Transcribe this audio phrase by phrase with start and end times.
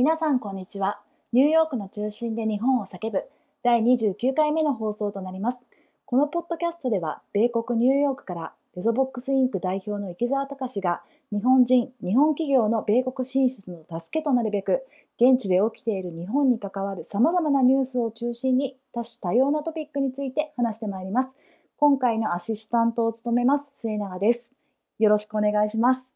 [0.00, 0.98] 皆さんこんにちは。
[1.34, 3.24] ニューヨークの中心で日本を叫ぶ
[3.62, 5.58] 第29回目の放送となります。
[6.06, 14.86] このポッドキャストでは、米国ニューヨークからレゾボックスインク代表の池澤隆が日本人、日本企業の米国進出の助けとなるべく、
[15.20, 21.36] 現地で起きている日本に関わる様々なニュースを中心に多種多様なトピックについて話してまいります。
[21.76, 24.54] 今回のアシスタントを務めます末永です。
[24.98, 26.10] よろしくお願いします。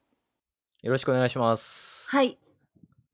[0.82, 2.08] よろしくお願いします。
[2.10, 2.38] はい。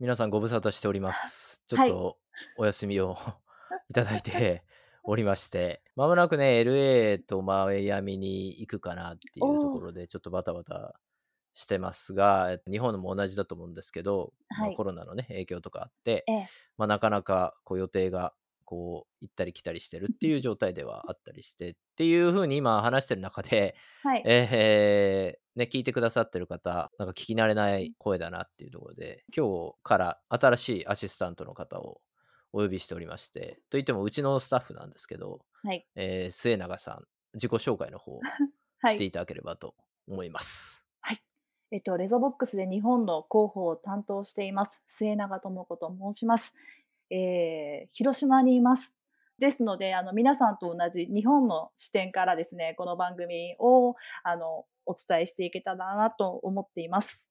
[0.00, 1.62] 皆さんご無沙汰しております。
[1.66, 2.16] ちょっと
[2.56, 3.18] お休みを
[3.90, 4.64] いただいて
[5.04, 10.98] おりまして、まもなくね、LA とマイアミに行くかなっていうところで、ちょっとバタバタ
[11.52, 16.48] してますが、日本のも同じだと思うんですけど、まあ、コロナのね、影響とかあって、ええ。
[16.78, 18.32] まあ、なかなかこう予定が
[18.70, 24.22] こう行ったり来たりしてるっていう状態ではあったりしてっていうふうに今話してる中で、はい。
[24.24, 32.00] えーね、聞いてくださってる方、なんか聞き慣れない声だなっていうところで、今日から新しいアシスタントの方を
[32.52, 35.84] お呼びしておりまして、といってもうちのスタッフなんですけど、はい。
[35.96, 37.02] えー、末永さん、
[37.34, 38.20] 自己紹介の方
[38.82, 39.74] はしていただければと
[40.06, 40.86] 思います。
[41.00, 41.20] はい。
[41.72, 46.54] えっと、レゾボックスで日本の広報を担当しています、末永智子と申します。
[47.10, 48.96] えー、広島にいます。
[49.38, 57.28] ですので、あの、皆さんと同じ日本の視点からですね、この番組を、あの、お伝えしていけたらなと思っています。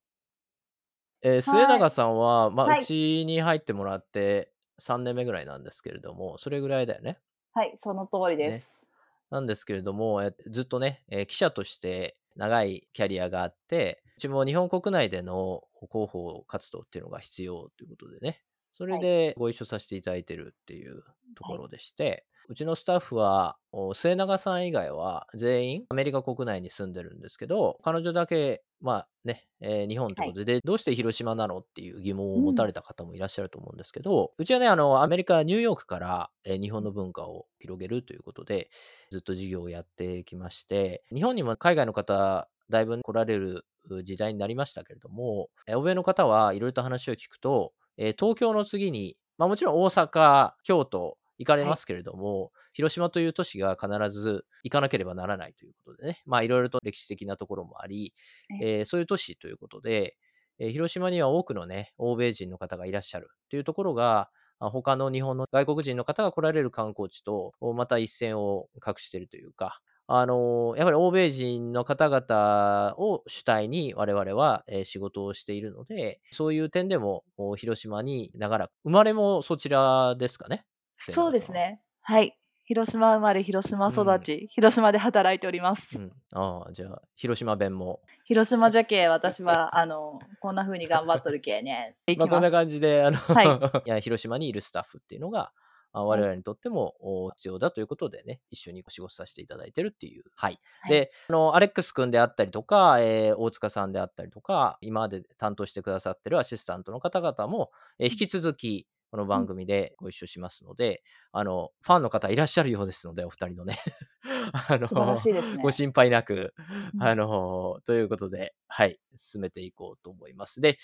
[1.21, 7.19] えー、末永さんは、まあ、うちに入ってもらって3年目ぐらいなんですけれども、それぐらいだよね？
[7.53, 8.59] はい、その通りでね。
[8.59, 8.86] す。
[9.30, 18.41] なんですけれども、えずっとね、えー記者として長いキャリアがあって、うちも日本国内での広報活動っていうのが必要ということでね、
[18.80, 21.03] それでご一緒させていただいてるっていう
[21.35, 23.58] ところでして、うちのスタッフは、
[23.93, 38.70] 末永さん以外は全員アメリカ国内に住んでるんですけど、彼女だけ、まあね、えー日本ということで、どうして広島なのっていう疑問を持たれた方もいらっしゃると思うんですけど、うちはね、あの、アメリカ、ニューヨークから、えー日本の文化を広げるということで、
[39.11, 43.65] ずっと事業をやってきまして、日本にも海外の方、だいぶ来られる
[44.03, 58.14] 時代になりましたけれども、えー欧米の方はいろいろと話を聞くと、えー東京の次に、まあもちろん大阪、京都、行かれますけれども、はい、広島という都市が必ず行かなければならないということでね、まあいろいろと歴史的なところもあり、
[58.61, 60.15] えー、そういう都市ということで、
[60.59, 69.80] えー、広島には多くのね、欧米人の方がいらっしゃるというところが、他の日本の外国人の方が来られる観光地と、また一線を画しているというか、
[70.11, 77.23] あのやっぱり欧米人の方々を主体に我々は、え仕事をしているので、そういう点でも
[77.58, 80.65] 広島に長らく、生まれもそちらですかね？
[80.95, 81.80] そうですね。
[82.02, 82.36] はい。
[82.65, 85.99] 広島生まれ、広島育ち、うん、広島で働いております。
[85.99, 87.99] うん、ああ、じゃあ、広島弁も。
[88.26, 91.95] 広島じゃけ、私は、あの、こんな風に頑張っとるけね。
[92.17, 93.45] まあ、こんな感じで、あの、はい、
[93.86, 95.52] いや広島にいるスタッフっていうのが、
[95.94, 96.95] 我々にとっても
[97.36, 100.23] 必要だということでね、一緒にお仕事させていただいてるっていう。
[100.36, 100.60] はい。
[100.82, 111.02] はい、で、あの、アレックス君であったりとか、えー、大塚さんであったりとか、今まで担当してくださってるアシスタントの方々も、えー、引き続き、この番組でご一緒しますので、
[111.33, 113.80] うん、あの、ファンの方いらっしゃるようですので、お二人のね。
[114.54, 115.64] あの、素晴らしいですね。
[115.64, 116.54] ご心配なく、
[117.00, 120.61] あの、ということで、はい、進めていこうと思います。
[120.61, 120.77] で、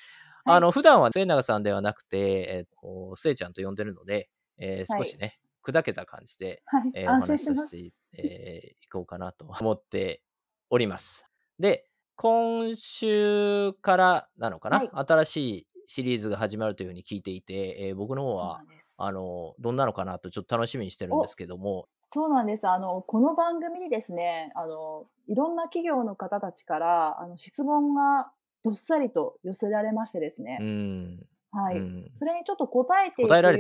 [0.43, 2.17] はい、あの、普段は末永さんではなくて、
[2.49, 10.21] えっ、ー、と、せいちゃんと呼んでるので、えー、少しね、はい、砕けた感じで、はい、えー、お話しさせてい、えー、いこうかなと思って
[10.69, 11.29] おります。
[11.59, 11.85] で、
[12.15, 18.61] 今週からなのかな、新しいシリーズが始まるというふうに聞いていて、えー、僕の方は
[18.97, 21.87] あのどんなのかなとちょっと楽しみにしてるんですけども。
[22.01, 22.67] そうなんです。
[22.67, 28.31] あのこの番組にですね、あのいろんな企業の方たちからあの質問が
[28.63, 30.57] どっさりと寄せられましてですね。
[30.61, 33.51] うんはい、うん、それにちょっと答えていくような、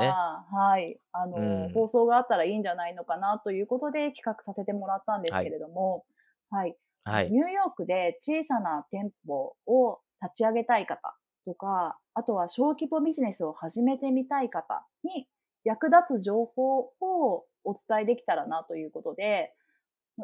[0.00, 0.12] ね、
[0.50, 6.04] はい、あの、うん、放送があったらいいんじゃないのかなということで企画させてもらったんですけれども、
[6.50, 11.16] はい、はい、ニューヨークで小さな店舗を立ち上げたい方
[11.46, 15.28] とか、あとは小規模ビジネスを始めてみたい方に
[15.62, 19.54] 役立つ情報をお伝えできたらなということで、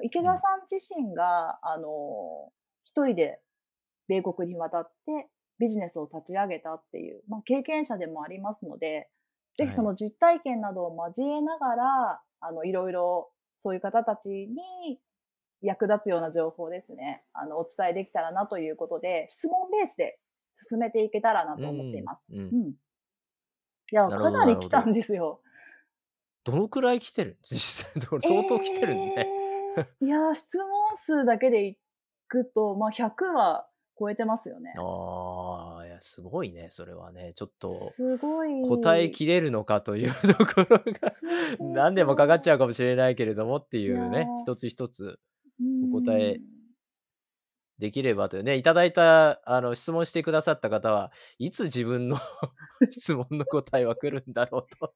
[0.03, 2.51] 池田さん自身が、あの、
[2.83, 3.41] 一人で
[4.09, 5.29] 米国に渡って
[5.61, 9.09] ビジネスを立ち上げたっていう、まあ、経験者でもありますので、
[9.59, 14.99] ぜひその実体験などを交えながら、あの、いろいろそういう方たちに
[15.61, 20.19] 役立つような情報ですね、あの、お伝えできたらなということで、質問ベースで
[20.55, 22.33] 進めていけたらなと思っています。
[22.33, 22.39] うん。
[22.39, 22.75] うん、い
[23.91, 25.43] や、かなり来たんですよ。
[26.45, 27.39] どのくらい来てる？
[27.45, 29.15] 実際、相当来てるね。
[29.77, 31.79] えー、いや、質問数だけでい
[32.29, 33.69] くと、まあ、100は
[33.99, 34.73] 超えてますよね。
[34.79, 34.85] ああ、
[36.01, 37.33] すごいね、それはね。
[37.35, 39.13] ちょっと、すご答えい。
[39.13, 40.85] きれるのかという ところが、
[41.61, 44.09] 何年もかかっちゃそうかもしれないけれどもっていう。
[44.11, 45.19] ね、一つ一つ
[45.85, 46.60] お答えん。
[47.81, 52.17] できればというね、いただいた、あの、質問してくださった方は、いつ自分の
[52.91, 54.95] 質問の答えは来るんだろうと。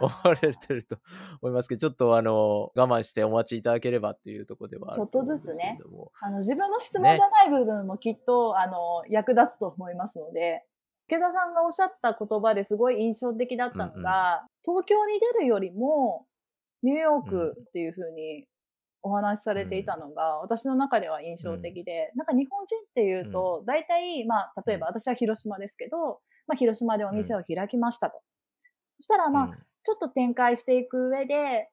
[0.00, 0.96] 思われてると
[1.42, 5.78] 思いますけど、ちょっとあの、我慢してお待ちいただければっていうとこではあちょっとずつね。
[6.20, 7.26] あの、自分の質問じね。
[7.26, 10.64] ゃない部分もきっと、あの、役立つと思いますので、
[11.06, 14.02] 池田さんがおっしゃった言葉ですごい印象的だったのうんうん。
[14.02, 16.26] が、東京に出るよりも、
[16.82, 17.24] ニューヨーうん。
[17.24, 18.46] クっていう風に
[19.02, 19.98] お話しさうれていたん。
[19.98, 21.58] のが、私の中では印象うん。
[21.58, 23.32] 的で、なんか日本人っていううん。
[23.32, 24.72] と、大体、まあ、うん。
[24.72, 27.30] 例えば私は広島ですけど、ま、広島でおうん。
[27.30, 28.22] 店を開きましたと。
[28.98, 29.62] そしたら、まあ、うん。
[29.84, 31.70] ちょっと展開していく上で、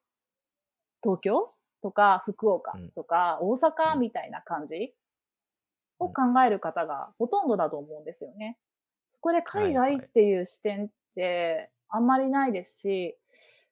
[1.01, 2.93] 東京とか福岡うん。
[2.95, 3.53] とか大
[3.85, 3.99] う阪ん。
[3.99, 4.93] みたいな感じ
[5.99, 6.17] をうん。
[6.33, 8.57] 考える方がほとんどだと思うんですよね。
[9.09, 9.73] そこでは海。
[9.73, 13.17] 外っていう視点ってあんまりないですし、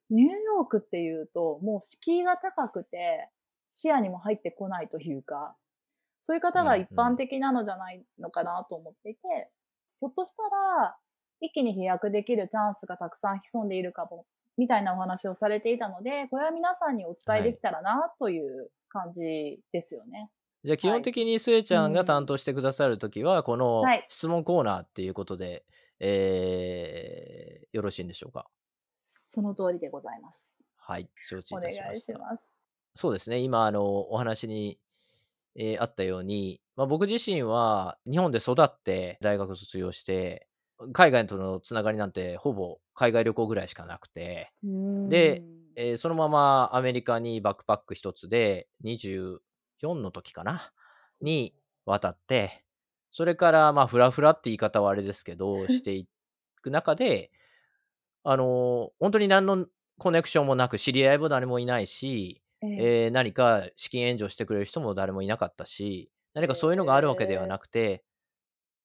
[0.09, 3.29] ニューヨークっていうと、もう敷居が高くて、
[3.77, 5.57] 視野にも入ってこないというか、
[6.21, 6.89] そういうう方が一。
[6.91, 9.19] 般的なのじゃないのかなと思っていて、
[9.99, 10.95] ひょっとしたら、
[11.41, 14.25] 一気に飛躍できるチャンスがたくさん潜んでいるかも、
[14.55, 17.43] みたいなお話をされていたので、これは皆さんにお伝えはい。
[17.43, 20.31] できたらなという感じですよね。
[20.63, 21.01] じゃ、基本はい。
[21.01, 22.25] 的にスエちうゃんが担ん。
[22.25, 24.05] 当してくださる時は、このはい。
[24.07, 25.65] 質問コーナーっていうことで、
[25.99, 28.47] ええ、よろしいんでしょうか？
[29.01, 30.55] その通りでございます。
[30.77, 32.13] はい、承知いお願たしました。
[32.13, 32.54] いします。
[32.97, 34.79] そうですね、今あの、お話に、
[35.55, 40.47] ええ、あったように、ま、僕自身は日本で育って大学卒業して、
[40.93, 44.69] 海外とのつながりなんてほぼ海外旅行ぐらいしかなくて、うー
[45.07, 45.75] で、ん。
[45.75, 50.73] ええ、そのままアメリカにバックパック一つで24の時かな、
[51.21, 51.55] に
[51.85, 52.65] 渡って、
[53.11, 56.07] それから、ま、フラフラって言い方はあれですけど、してい
[56.63, 57.31] く中で、
[58.23, 59.67] あの、ほんとに何の
[59.99, 62.75] コネクションもなく、知り合いも誰もいないし、ええ。
[62.77, 67.59] ええ、何か資金援助してくれる人も誰もいなかったし、何へかそういうのがあるわけではなえ。
[67.59, 68.03] くて、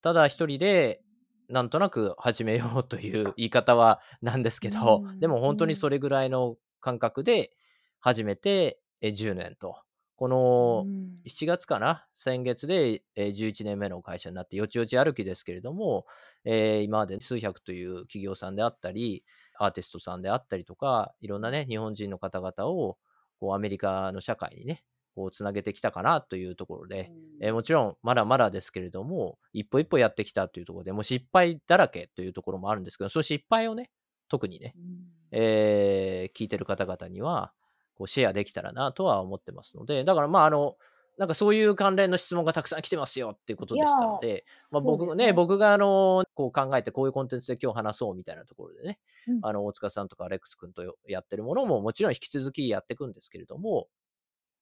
[0.02, 1.02] ただ一人で
[1.49, 5.81] なんとなく始めようという言い方はなんですうけど、でん、もほんとにうん。
[5.81, 7.52] それぐらいの感覚で
[8.00, 9.82] 始めて、え、10年と。
[10.16, 10.28] こ
[10.62, 11.26] うのん。
[11.26, 16.06] 7月かな、先月で、え、11年目の会社になって、よちよち歩きですけれども、
[16.44, 19.25] ええ、今まで数百という企業さんであったり、
[19.58, 22.99] アーティストさんであったりとか、いろんなね、日本人の方々を、
[23.40, 24.84] こうアメリカの社会にね、
[25.14, 27.64] こう繋げてきたかなというところうで、え、もん。
[27.64, 33.90] ちろんまだまだですけれども、一歩一歩やってきたというところで、もう失敗だらけというところもあるんですけど、その失敗をね、
[34.28, 35.06] 特にね、うん。
[35.32, 37.52] ええ、聞いてる方々には、
[37.94, 40.76] こうシェアできたらなとは思ってますので、だからまあ、あの、
[41.20, 45.32] なんかそういう関連の質問がたくさん来てますよっていうことでしたので、ま、僕ね、そうですね。
[45.34, 49.40] 僕があの、こう考えてこういうコンテンツで今日話そうみたいなところでね、うん。
[49.43, 53.88] あの、大塚さんとかレックス君とよやってるものももちろん引き続きやってくんですけれども、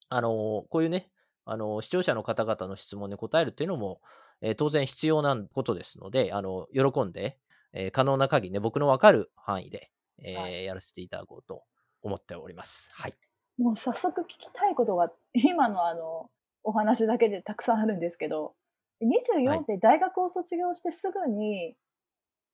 [0.09, 1.09] あの、こういうね、
[1.45, 4.01] あの、視聴者の方々の質問に答えるっていうのも、
[4.41, 7.39] え、当然必要なんことですので、あの、喜んで、
[7.71, 9.91] え、可能な限りね、僕の分かる範囲で、
[10.33, 10.53] はい。
[10.53, 11.63] ええ、やらせていただこうと
[12.01, 12.89] 思っております。
[12.93, 13.13] はい。
[13.57, 16.31] もう早速聞きたいことが、今のあの、
[16.63, 18.55] お話だけでたくさんあるんですけど、
[19.01, 19.05] え、
[19.49, 19.65] は24っい。
[19.65, 21.77] て大学を卒業してすぐに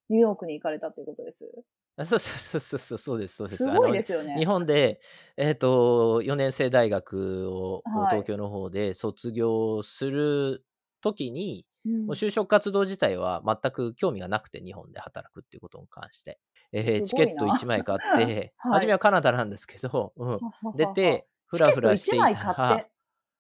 [0.10, 1.52] ニューヨークに行かれたっていうことです？
[1.98, 3.70] あ、そうそうそうそうそう、そうですそうです。
[3.70, 4.46] あすごいですよね。
[4.46, 5.00] 本で、
[5.38, 8.26] えっと、4年制大学をはい。
[8.26, 10.66] 東京の方で卒業する
[11.02, 11.66] 時に、
[12.06, 12.18] もううん。
[12.18, 16.40] 就職活動自体は全く興味がなくて、日本で働くっていうことに関して。
[16.74, 17.54] ええ、チケットすごいな。
[17.54, 18.94] 1枚買って、初 めはい。
[18.94, 20.74] はカナダなんですけど、うん、はははは。
[20.74, 22.46] 出て、フラフチケットいラしていた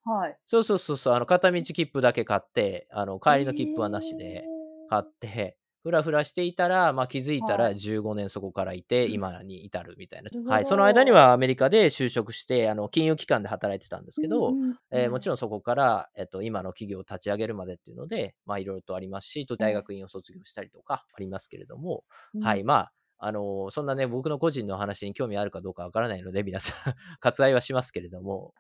[0.05, 0.37] はい。
[0.47, 4.51] そうそうそうそう、あの、片道切符だけ買って、あの、え帰りの切符はなしで
[4.85, 5.15] 買っえ。
[5.19, 7.75] て、フラフラしていたら、ま、気づいたらはい。
[7.75, 10.29] 15年そこからいて、今に至るみたいな。
[10.45, 11.37] はい、その間にはアど。
[11.37, 15.35] メリカで就職して、あの、金融機関で働いてたんですうんけど、うん、うええ、もちろん。
[15.35, 19.45] んそこから、えっと、今の企業を立ち上げるまでっていうので、ま、色々とありますし。
[19.57, 22.03] 大学院を卒業したりとかありますけれども、
[22.39, 22.65] はい、うん。
[22.65, 28.53] まあ、あの、そんなね、僕の個人の話に興味あるかどうかわからないので、皆さん割愛はしますけれども。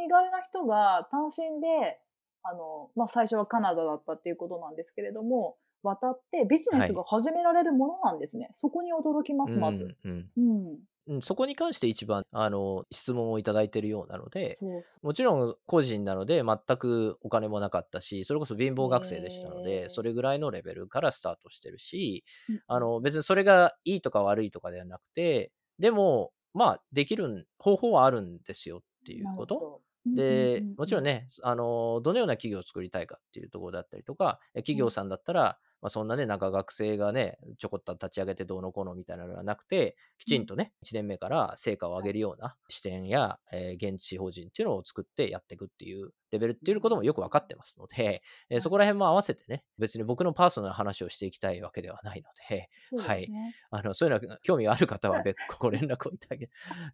[0.00, 2.00] 身軽な人が単身で、
[2.42, 6.92] あの、ま、最初はカナダだったっていうことなんですけれども、渡ってビジネはい。
[6.92, 8.48] スが始められるものなんですね。
[8.52, 9.88] そこに驚きまうす、まず。
[9.88, 10.32] ん、うん。
[10.36, 10.80] うん。
[11.08, 14.60] うん、そこに関して一番、あの、質問をいただいているようなので、
[15.02, 20.04] もちろん個人なので全くお金もなかったし、それこそ貧へ乏学生でしたので、そえ。
[20.04, 22.24] れぐらいのレベルからスタートしてるし。
[22.68, 29.66] あの、別にそれがいいとか悪いとかではなくて、でも、ま、できるん方法はあるんですよっていうこと。
[30.06, 30.66] で。
[30.76, 34.90] もちろんね、あの、どのような企業を作りたいかっていうところだったりとか、え、企業うん。
[34.90, 53.28] さんだったら、まあ、そんなね、なんか学生がね、ちょこっと立ち上げてどうのこうのみたいなのではなくて、きちんとね、1年目から成果を上げるような視点や、えー、現地法人っていうのを作ってやっていくっていうレベルっていうこともよく分かってますので、えー、そこら辺も合わせてね、別に僕のパーソナルな話をしていきたいわけではないので、でね、はい。
[53.70, 56.50] あの、そういうの興味がある方は別個ご連絡をいただけ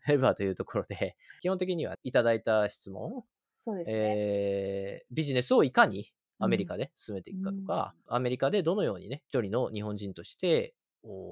[0.06, 3.24] ればというところで、基本的にはいただいた質問、
[3.58, 10.74] そうですね、えー、ビジネスをいかにアメリカで進めていくかとか、うん、アメリカでどのようにね、一人の日本人として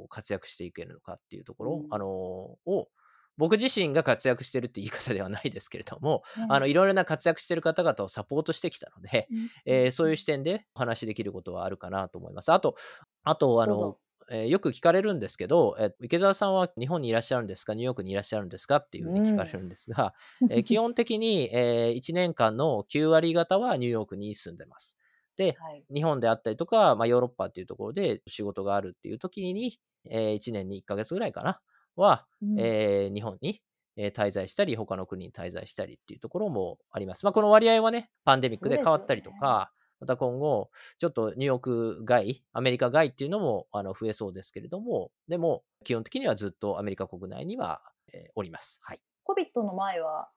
[0.09, 2.89] 活躍していけるのかっていうところ、うん、あのを、
[3.37, 12.53] 僕自身が活躍してるって言い方ではないですけれども、うん、あのいろいろな活躍してる方々をサポートしてきたので、うん、えー、そういう視点でお話しできることはあるかなと思います。
[12.53, 12.77] あと、
[13.25, 13.99] あと、あの、
[14.31, 18.77] えー、よく聞かれるんですけど、えー、池澤さんは日本にいらっしゃるんですか、ニューヨークにいらっしゃるんですか？
[18.77, 24.99] っていうふうに聞かれるんですが、うん、えー、基本的に、え1年間の9割方はニューヨークに住んでます。
[25.37, 29.79] で、はい、日本であったりとか、まあ、ヨーロッパっていうところで仕事があるっていう時に、
[30.09, 31.61] えー、1年に1ヶ月ぐらいかな、
[31.97, 33.61] は、うん、えー、日本に、
[33.97, 37.25] えー、滞在したり、他の国に滞在したりっていうところもあります。
[37.25, 47.81] まあ、この割合はね、パンデミックで変わったりとか、ね、また今後、ちょっとニューヨーク外、アメリカ外っていうのもあの増えそうですけれども、でも、基本的にはずっとアメリカ国内には、
[48.13, 48.81] えー、おります。
[48.83, 49.01] はい。
[49.27, 50.29] COVID の前は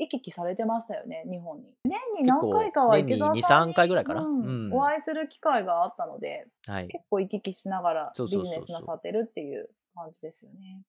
[0.00, 1.72] 行き来されてましたよね、日本に。
[1.84, 10.82] 年に何回かは池澤さんに2、3回ぐらいかな、うんうん、お会いする機会があったので、はい、結構行き来しながらビジネスなさってるっていう感じですよね。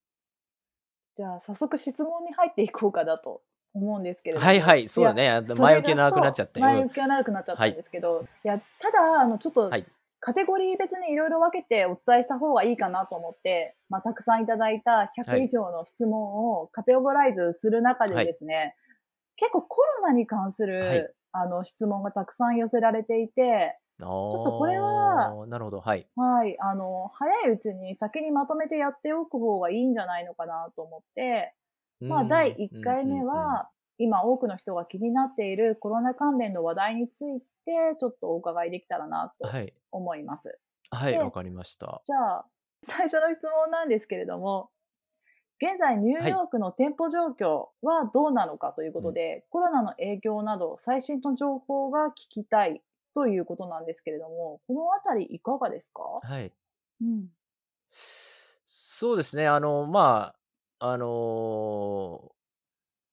[1.13, 4.45] じゃあ早速質問に入っていこうかだと思うんですけれども。
[4.45, 5.41] はいはい、そうだね。
[5.57, 9.85] 前置きが長くなっちゃった前置きが長くなっちゃったんですけど、はい、いやただあのちょっと、はい。
[10.25, 18.73] カテゴリー別にいろいろ分けてお伝えした方がいいかなと思って、まあ、たくさんいただいた100以上の質問をカテゴライズする中でですね、
[19.35, 26.07] 結構コロナに関する、はい、あの質問がたくさん寄せられていて、ちょっとこれは、なるほど、はい。
[26.15, 31.53] はい、あの、早いうちに先にまとめてやっておく方がいいんじゃないのかなと思って、
[32.07, 39.49] まあ、第1回目は、今多くの人が気になっているコロナ関連の話題について、ちょっとお伺いできたらなと
[39.91, 40.59] 思います。
[40.89, 42.01] はい、わ、はい、かりました。
[42.05, 42.45] じゃあ、
[42.83, 44.71] 最初の質問なんですけれども、
[45.61, 52.81] 現在ニューヨークの店舗状況はどうなのかということで、はい、コロナの影響など最新の情報が聞きたい
[53.13, 56.03] ということなんですけれども、このあたりいかがですか？
[56.21, 56.51] はい。
[57.01, 57.29] うん。
[58.65, 59.47] そうですね。
[59.47, 60.42] あの、まあ、
[60.85, 61.05] あの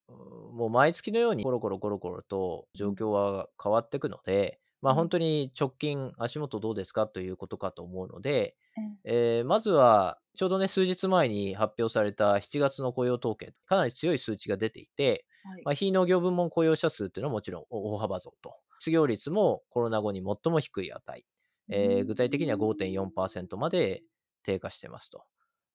[0.08, 8.56] ー、もう毎月のようにコロコロコロコロと状況は変わっていくので、まあ、本当に直近、足元どうですかということかと思うので、
[9.04, 18.56] えー、まずは、ちょうどね、数日前に発表された7月の雇用統計、かなり強い数値が出ていて、はい、まあ、非農業部門雇用者数っていうのはもちろん大幅増と。
[18.80, 21.24] 失業率もコロナ後に最も低い値。
[21.68, 24.02] えー、具体的には5.4%まで
[24.42, 25.22] 低下してますと。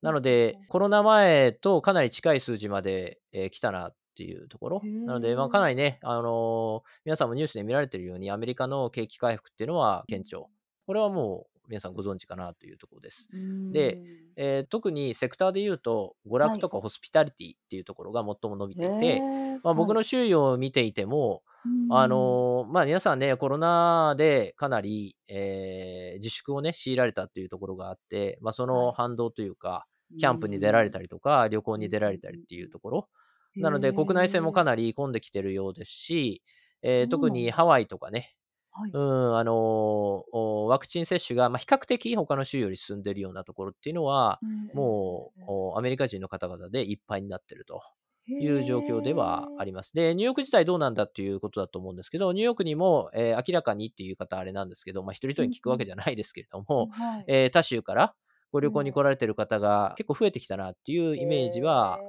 [0.05, 4.81] なので、コロナ前とかなり近い数字まで、えー、来たなっていうところ。
[4.83, 10.51] なので、まあ、かなりね、あのー、皆さんもニュースで見られているように、アメリカの景気回復っていうのは堅調。
[10.85, 13.29] これはもう皆さんご存知かなというところです。
[13.71, 13.97] で、
[14.35, 21.41] えー、特にセクターで言うと、娯楽とかホスピタリティっていうところが最も伸びていて、はい、まあ、僕の周囲を見ていても、
[21.89, 29.87] はい、あのー、まあ、皆さんね、コロナでかなり、えー、自粛をね、強いられたというところがあって、まあ、その反動というか、
[30.19, 33.09] キャンプに出られたりとか、旅行に出られたりっていうところ、
[33.57, 36.43] なので、国内線もかなり混んできてるようですし、
[36.83, 38.35] えー、特にハワイとかね、
[38.71, 44.39] はい、うんあのー、ワクチン接種が、まあ、比較的他の州より進んでいるようなところっていうのは、
[44.73, 45.31] も
[45.75, 47.81] うアメリカ人の方々でいっぱいになってると
[48.27, 49.93] いう状況ではあります。
[49.93, 58.13] で、ニューヨーク自体どうなんだっていうことだと思うんですけど、ニューヨークにも、えー、明らかにっていう方あれなんですけど、まあ、一人一人に聞くわけじゃないですけれども、はい、えー、他州から
[58.51, 61.99] ご旅行に来られてる方が結構増えてきたなっていうイメージは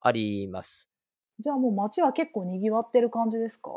[0.00, 0.90] あります。
[1.38, 3.70] じゃあもう街は結構賑わってる感じですか？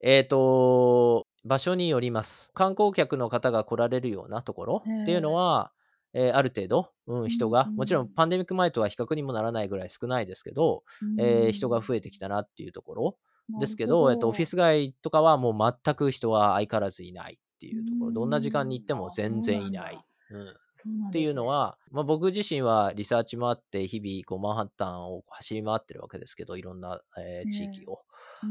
[0.00, 2.50] えっ、と、場所によります。
[2.52, 5.72] 観光客の方が来られるようなところっていうのは、
[6.12, 10.82] えー、ある程度、うん、人が、もちろんパンデミック前とは比較にもならないぐらい少ないですけど、
[11.18, 13.16] えー、人が増えてきたなっていうところ
[13.60, 19.98] ですけど、えっと、オフィス街とかはもう全く人は相変わらずいないっていうところ、どんな時間に行っても全然いない。
[20.30, 21.08] うん。
[21.08, 28.00] っていうのは、まあ、僕自身はリサーチもあって日々こうマンハッタンを走り回ってるわけですけどいろんな、えー、地域を、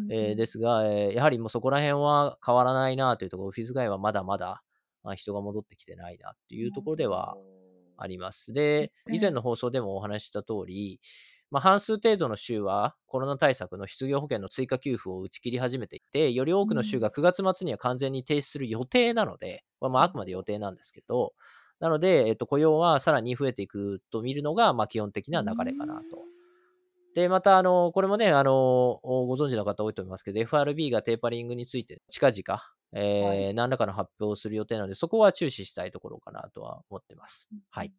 [0.09, 4.63] えー、ですが、えー、やはりもうそこら辺は変わらないなというところオフィス街はまだまだ、
[5.03, 7.35] まあ、人が戻ってきてないなっていうところでは
[7.97, 8.51] あります。
[8.51, 10.99] で以前の放送でもお話しした通り、
[11.51, 21.33] まあ、半数程度の州はコロナ対策の失業保険の追加給付を打ち切り始めていてより多くの州が9月末には完全に停止する予定なので、は、まあ、あくまで予定なんですけど、
[21.79, 26.23] なので、えっと、雇用はさらに増えていくと見るのが、まあ、基本的な流れかなと。
[27.15, 37.49] で、また、あの、これもね、あの、ご存知の方多いと思いますけど、FRB がテーパリングについて近々、えーはい、何らかの発表をする予定なので、そこは注視したいところかなとは思ってます。
[37.69, 37.91] はい。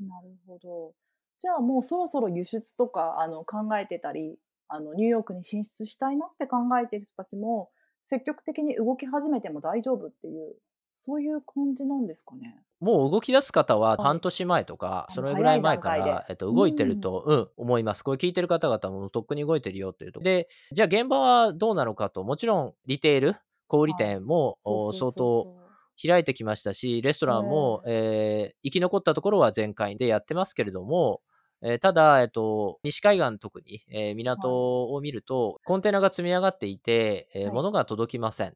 [0.00, 0.92] なるほど。
[1.38, 4.38] じゃあもうそろそろ輸出とかあの考えてたり、
[4.68, 7.70] あのニューヨークに進出したいなって考えてる人たちも、
[8.04, 10.56] 積極的に動き始めても大丈夫っていう
[10.96, 12.56] そういう感じなんですかね。
[12.80, 18.02] もう動き出す方は半年前とか、それぐらい前から、えっと、動いてると、うん、思います。
[18.02, 20.20] これ聞いてる方々もとっくに動いてるよっていうと。
[20.20, 23.36] で、じゃあ現場はどうなのかと、もちろんリテール、
[23.68, 25.54] 小売店も相当
[26.00, 31.22] 開いてきましたし、レストランも、えー、生き残ったところは全開でやってますけれども、
[31.62, 38.54] えー、ただ、えっと、西海岸特に、えー、港を見ると、はい、コンテナが積み上がっていて、えー、物が届きません。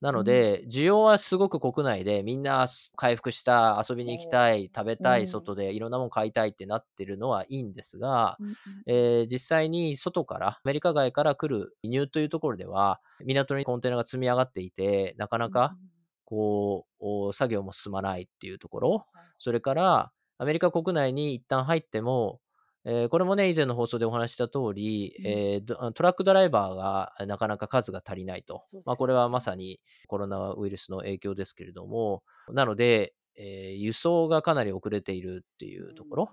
[0.00, 2.66] なので、需要はすごく国内でみんな
[2.96, 8.38] 回復した、遊びに行きたい、食べたい、外でいろんなもの買いたいってなってるのはいいんですが、
[8.86, 15.76] えー、実際に外から、アメリカ外から来る輸入というところでは、港にコンテナが積み上がっていて、なかなか、
[16.24, 19.06] こう、作業も進まないっていうところ、
[19.38, 22.40] それから、アメリカ国内に一旦入っても、
[22.84, 28.60] えー、これもね、以前の放送でお話した通り、うん、えー、トラックドライバーがなかなか数が足りないと。
[28.84, 32.22] まあ、これはまさにコロナウイルスの影響ですけれども、
[32.52, 36.30] なので、えー、輸送がかなり遅れているっていうところ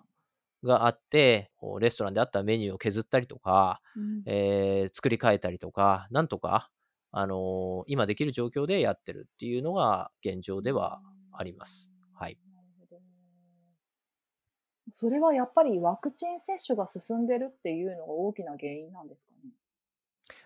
[0.64, 6.70] があって、うん、レストランであったメニューを削ったりとか、うん、え作り変えたりとか、なんとか、
[7.12, 11.02] あの今できる状況でやってるっていうのが現状では
[11.32, 11.90] あります。
[12.14, 12.38] はい。
[14.90, 19.52] それはやっぱりワクチン接種が進んでるっていうのが大きな原因なんですかね？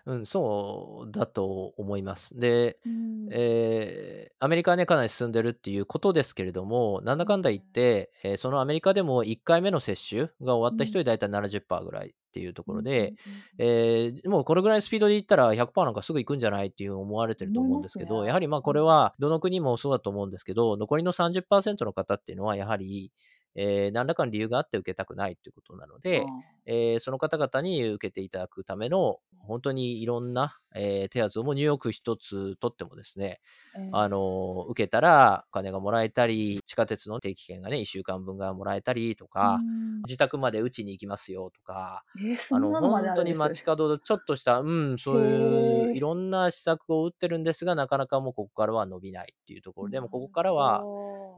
[0.06, 2.40] うん、そうだと思います。
[2.40, 3.28] で、うん。
[3.32, 13.14] えーアメリカはね、かなり進んでるっていうことですけれども、なんだかんだ言って、えーそのアメリカでも1回目の接種が終わった人でだいたい70%ぐらいっていうところで、
[13.60, 23.12] えーもうこれぐらいのスピードでいったら100%なんかすぐ行くんじゃないっていう思われてると思うんですけど、やはりまあこれはどの国もそうだと思うんですけど、残りの30%の方っていうのはやはり、
[23.56, 26.26] えー、何らかの理由があって受けたくないということなので、
[26.66, 33.42] えー、その方々に受けていただくための、本当にいろんな、えー、手厚もニューヨーク一つとってもですね、
[33.76, 39.60] えー、あの、受けたらお金がもらえたり、地下鉄の定期券がね、1週間分がもらえたりとか、
[40.06, 50.84] 自宅まで打ちに行きますよとか、えー、あの、本当に街角でちょっとした、うん、そういういろんな施策を打ってるんですが、なかなかもうここからは伸びないっていうところで、もここからは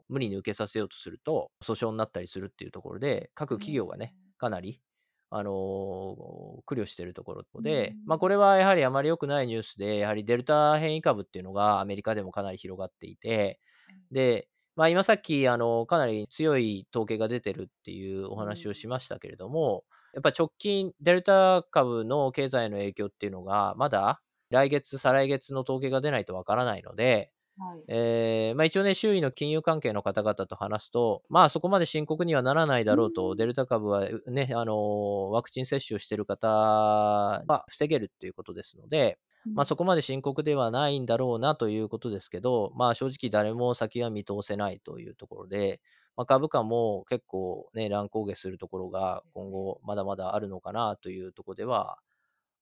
[0.08, 4.80] 無理に受けさせようとすると、訴訟になったりするっていうところで、各企業がね、かなり
[5.36, 13.58] あの苦慮しているところで、まあ、これはやはりあまり良くないニュースで、やはりデルタ変異株っていうのがアメリカでもかなり広がっていて、
[14.12, 24.20] で、まあ、今さっきあのかなり強い統計が出てるっていうお話をしましたけれども、やっぱ直近、デルタ株の経済の影響っていうのが、まだ
[24.50, 39.18] 来月、再来月の統計が出ないとわからないので、はい、えー、まあ、一応ね、周囲の金融関係の方々と話すと、まあ、そこまで深刻にはならないだろうと、うん、デルタ株はね、あのワクチン接種をしている方は防げるということですので、
[39.52, 45.80] まあ、そこまで深刻ではないんだろうなということですけど、まあ、正直誰も先は見通せないというところで、
[46.16, 51.98] まあ、株価も結構ね、乱高下するところが今後まだまだあるのかなというところでは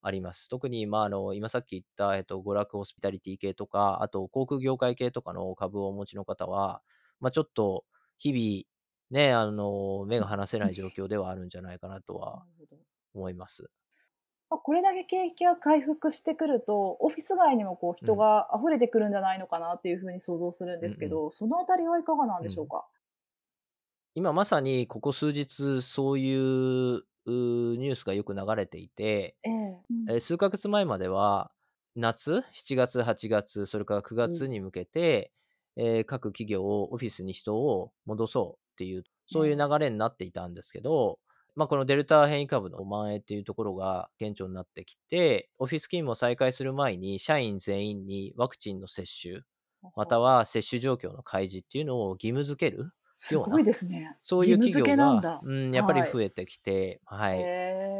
[0.02, 0.48] あります。
[0.48, 6.82] 特に、まあ、あの、今さっき言った、えっと、娯楽ホスピタリティ系とか、あと、航空業界系とかの株をお持ちの方は、
[7.20, 7.84] まあ、ちょっと、
[8.18, 12.44] 日々、ね、あの、目が離せない状況ではあるんじゃないかなとは
[13.14, 13.70] 思います。
[14.50, 21.26] これだけ景気が回復してくると、オフィス街にもこう人が溢れてくるんじゃないのかなっていうふうに想像するんですけど、うん。
[21.26, 22.82] うん、そのあたりはいかがなんでしょうか、うん、
[24.14, 29.36] 今まさにここ数日そういうニュースがよく流れていて、
[30.08, 31.50] ええ、数ヶ月前までは、
[31.94, 35.32] 夏、7月、8月、それから9月に向けて、
[35.76, 41.18] うん、えー、各企業をオフィスに人を戻そうっていう、そういう流れになっていたんですけど、
[41.54, 49.40] まあ、このデルタ変異株の蔓延っていうところが顕著になってきて、オフィス勤務を再開する前に、社員全員にワクチンの接種、
[49.96, 54.16] または接種状況の開示っていうのを義務付けるすごいですね。
[54.22, 57.38] そういう企業が、うん、やっぱり増えてきて、はい。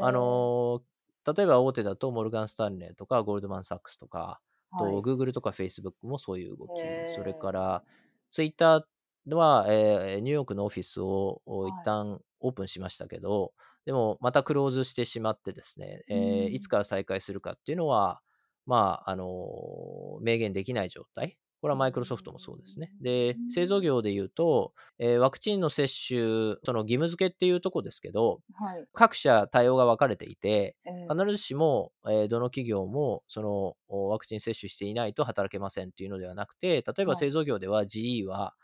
[0.03, 0.83] あの
[1.25, 4.41] 例えば大手だと、モルガン・スタンレーとか、ゴールドマン・サックスとか、
[4.79, 6.81] と、はい、Google とか Facebook もそういう動き、
[7.15, 7.85] それから、
[8.31, 13.53] ツイッターは、えー、ニューヨークのオフィスを一旦オープンしましたけど、はい、
[13.87, 18.21] でもまたクローズしてしまってですね、えー、いつから再開するかっていうのは、
[18.67, 19.29] まあ、あのー、
[20.23, 21.39] 明言できない状態。
[21.63, 22.91] これはマイクロソフトもそうですね。
[23.01, 30.75] で、製造業で言うと、えー、ワクチンの接種、その義務付けっていうとこですけど、はい、各社対応が分かれていて、
[31.09, 38.55] 必ずしも、えー、どの企業もそのワクチン接種していないと働けませんっていうのではなくて、例えば製造業では GE は、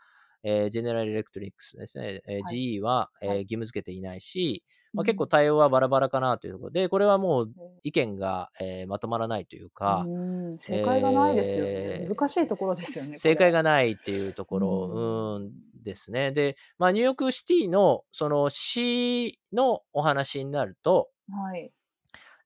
[0.43, 6.71] えー、ジェネラルエレクトリックスですね、えー、はい、GE は、えー、義務付けていないし、まあ、結構対応はバラバラかなというところ。
[6.71, 7.51] で、これはもう
[7.83, 10.57] 意見が、えー、まとまらないというか、うん。
[10.57, 13.17] 正解がないですよね、えー、難しいところですよね。
[13.17, 15.51] 正解がないっていうところ、うん、
[15.83, 16.31] ですね。
[16.31, 21.71] で、まあ、ニューヨークシティのその市のお話になると、はい。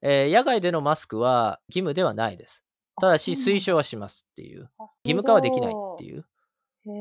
[0.02, 2.62] えー、野外でのマスクは義務ではないです。
[3.00, 4.70] ただし、推奨はしますっていう、
[5.04, 6.24] 義務化はできないっていう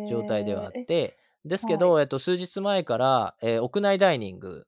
[0.10, 4.66] 状態ではあって、ですけど、はい、えっと、数日前から、えー、屋内ダイニング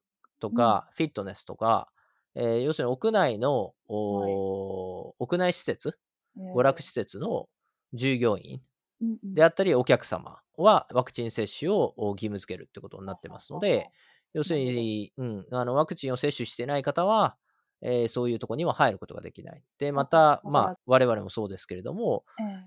[0.49, 1.89] とか、フィットネスとか、
[2.35, 5.97] えー、要するに屋内の、はい、屋内施設、
[6.37, 7.47] 娯楽施設の
[7.93, 8.61] 従業員
[9.23, 13.89] であったり、お客様はワクチン接種を義務付けるってことになってますので、
[14.33, 17.37] 要するに、うん、あのワクチンを接種してない方は、
[17.81, 19.63] えー、そういうところには入ることができない。
[19.79, 22.25] で、また、まあ、我々もそうですけれども、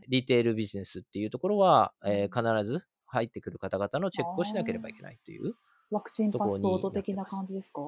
[0.09, 5.55] リテールビジネスっていうところは、えー、必ず入ってくる方々のチェックをしなければいけないという。
[5.91, 7.81] ワクチンパスポート的な感じですか？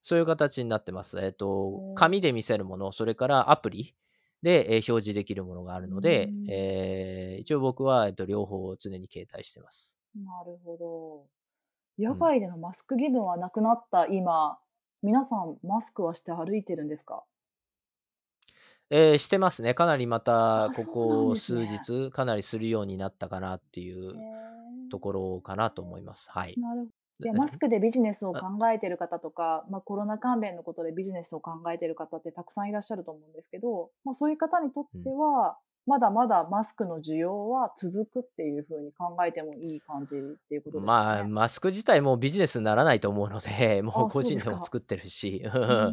[0.00, 1.18] そういう形になってます。
[1.18, 3.96] えっ、ー、と、紙で見せるもの、それからアプリ
[4.42, 9.98] で、えー、表示できるものがあるので、えー、一応僕は、えーと、両方常に携帯してます。
[10.14, 10.76] なるほ
[11.98, 12.04] ど。
[12.04, 14.06] 野外でのマスク義務はなくなった。
[14.06, 14.56] 今、うん、
[15.08, 17.24] 皆さんマスクはして歩いてるんですか？
[18.90, 19.74] えー、してますね。
[19.74, 24.14] かなりまた、ここ数日、かなりするようになったかなっていう
[24.90, 26.30] ところかなと思います。
[26.30, 26.54] はい。
[26.58, 26.88] なる
[27.20, 35.56] でマスクでビジネスを考えてる方とか、まあ、コロナ関連のことでビジネスを考えてる方ってたくさんいらっしゃると思うんですけど、まあ、そういう方にとっては、
[35.86, 40.18] まだまだマスクの需要は続くっていうふうに考えてもいい感じっ
[40.48, 45.92] ていうことですかまあ、マスク自体もビジネスにならないと思うので、 もう個人でも作ってるし、 あ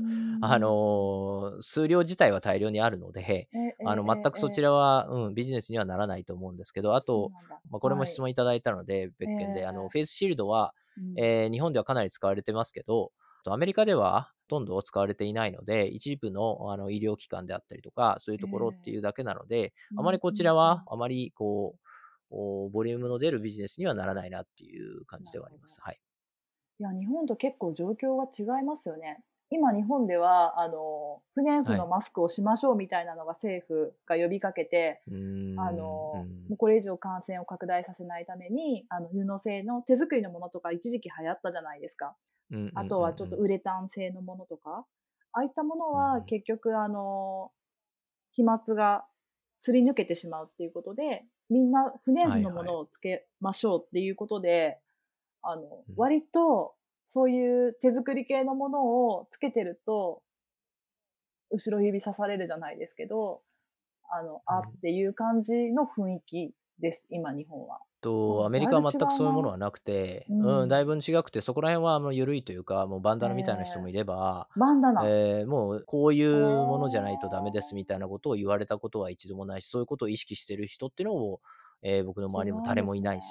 [0.60, 3.50] の、数量自体は大量にあるので、
[3.86, 7.32] あの、全くそちらは、うん、ビジネスにはならないと思うんですけど、あと、
[7.70, 10.74] まあ、これも質問いただいたので、別件で、あの、フェイスシールドは、
[11.18, 13.12] え日本ではかなり使われてますけど、
[13.52, 21.76] アメリカではほとんど使われていないので、一部のあの医療機関であったりとか、そういうところっていうだけなので、あまりこちらは、あまりこ
[22.32, 25.80] う、ボリュームの出るビジネスにはならないなっていう感じではあります。
[25.82, 26.00] はい。
[26.80, 29.24] いや、日本と結構状況が違いますよね。
[29.54, 35.02] 今日本ではあの不燃不のマスクをしましょうみたいなのが政府が呼びかけて、
[35.56, 42.16] はい、あのもうこれ以上感染を拡大させないためにあの布製の手作りのものとか一時期流行ったじゃないですか。
[42.76, 44.86] あとはちょっとウレタン製のものとか、
[45.32, 47.52] ああいったものは結局あの、
[48.32, 49.06] 飛沫が
[49.56, 54.80] すり抜けてしまうっていうことで、みんな不燃のものをつけましょうっていうことで、はいはい、
[55.42, 60.22] あの、割とそういう手作り系のものをつけてると、
[61.52, 63.42] 後ろ指さされるじゃないですけど、
[64.10, 67.80] あの、あっていう感じの雰囲気です、今日本は。
[68.04, 75.02] と、アメリカは全くそういうものはなくて、うん、だいぶ違くて、そこら辺はあの緩いというか、もうバンダナみたいな人もいれば、バンダナ。
[75.06, 81.42] えー、もうこういうものじゃないとダメですみたいなことを言われたことは一度もないし、そういうことを意識してる人っていうのも、
[81.82, 83.26] えー、僕の周りも誰もいないし、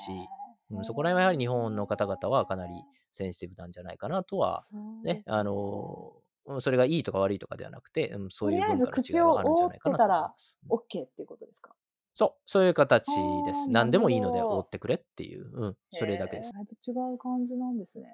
[0.71, 2.73] うん、そこら辺はやはり日本の方々はかなり
[3.11, 4.63] センシティブなんじゃないかなとは、
[5.05, 6.13] ね、あの
[6.61, 10.59] それがいいとか悪いとかではなくて、うん、そういう文化の違いはあるんじゃないかなと思います。
[10.69, 11.71] OK っていうことですか？
[12.15, 13.07] そう、そういう形
[13.47, 13.69] です。
[13.71, 16.53] 何でもいいので覆ってくれっていう、うん、それだけです。
[16.53, 18.07] だいぶ違う感じなんですね。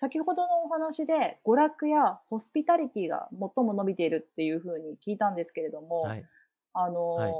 [0.00, 6.24] 先ほどのお話で娯楽やホスピタリティが最も伸びているっていうふうに聞いたんですけれども、はい、
[6.72, 7.32] あの、はい、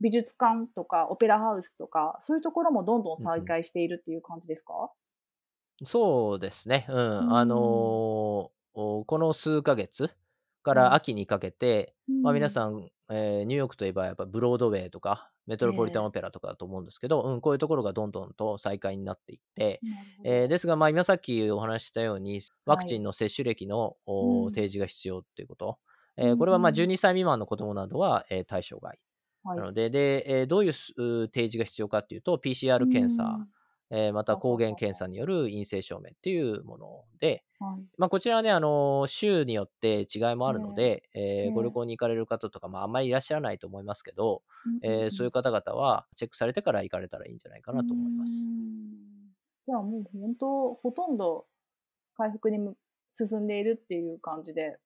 [0.00, 4.92] 美術館とかオペラハウスとかそういうところもどんどん再開しているっていう感じですか、
[5.80, 6.86] うん、そうですね。
[6.88, 6.96] うん。
[6.96, 7.58] うん、あのー、
[8.76, 10.14] この数ヶ月
[10.62, 19.80] から秋にかけて、うん、まあ、皆さんえー、ニューヨークといえばやっぱブロードウェイとかメトロポリタンオペラとかだと思うんですけど、えー、うん、こういうところがどんどんと再開になっていって、
[20.24, 25.78] えー、ですが、まあ、今さっきお話ししたようにワクチンの接種歴の、はい、提示が必要っていうこと、
[26.16, 28.98] うん、えー、これはまあ12歳未満の子どもなどは、えー、対象外、
[29.44, 33.48] はい、なのでで、えー、どういう提示が必要かっていうと PCR 検査、うん
[33.90, 44.42] えー、また抗原検査による陰性証明っていうもので、はい、まあ、こちらはね、あの州によって違いもあるので、えー、ご旅行に行かれる方とか、まあ、あんまりいらっしゃらないと思いますけど、
[44.82, 48.32] えー、そういう方々はチェックされてから行かれたらいいんじゃないかなと思います。
[49.64, 51.46] じゃあもう本当、ほとんど
[52.16, 52.58] 回復に
[53.12, 54.78] 進んでいるっていう感じで。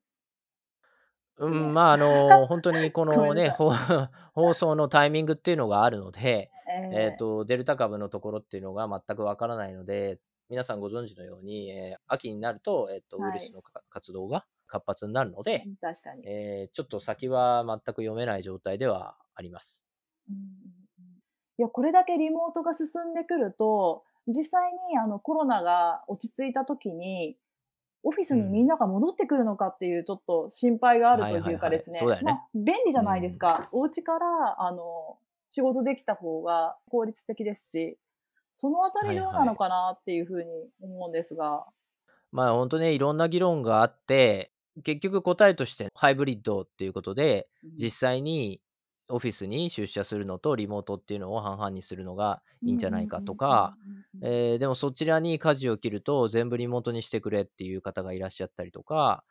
[1.39, 1.57] うすね。
[1.57, 2.07] ん、まあ、あの、
[2.47, 4.07] ほんとにこのね、ごめんなさい。
[4.35, 7.05] ほ 放送のタイミングっていうのがあるので、ええ。
[7.07, 13.41] えっと、デルタ株のところっていうのが全くわからないので、皆さんご存知のように、え、秋になると、えっと、ウイルはい。
[13.41, 16.27] スのか活動が活発んなるので、うん、確かに。
[16.27, 19.87] ええ、ちょっと先は全く読めない状態ではあります。
[20.29, 21.05] うんうんうん。
[21.59, 27.37] いや、これだけリモートが進んでくると、実際にあの、コロナが落ち着いた時に、
[28.05, 28.69] オフィスにみんうん。
[28.69, 31.71] なが戻ってくるのかっていうちょっと心配があるはいというかはいはい。
[31.79, 32.01] ですね。
[32.55, 33.39] 便利じゃないですうん。
[33.39, 33.69] か。
[33.73, 34.27] お家から
[34.63, 37.99] あの、仕事できた方が効率的ですし、
[38.53, 39.57] そのあたりどうなのはいはい。
[39.57, 41.67] かなっていう風に思うんですが。
[42.31, 44.51] まあ、ほんとね、いろんな議論があって、
[44.83, 47.71] 結局答えとしてハイブリッドっていうことで、うん。
[47.77, 48.61] 実際に
[49.11, 53.77] オフィスに出社するのとリモートっていうのを半々にするのがいいんじゃないかとか。
[54.21, 59.25] ええ、でもそちらに舵を切ると全部リモートにしてくれっていう方がいらっしゃったりとか。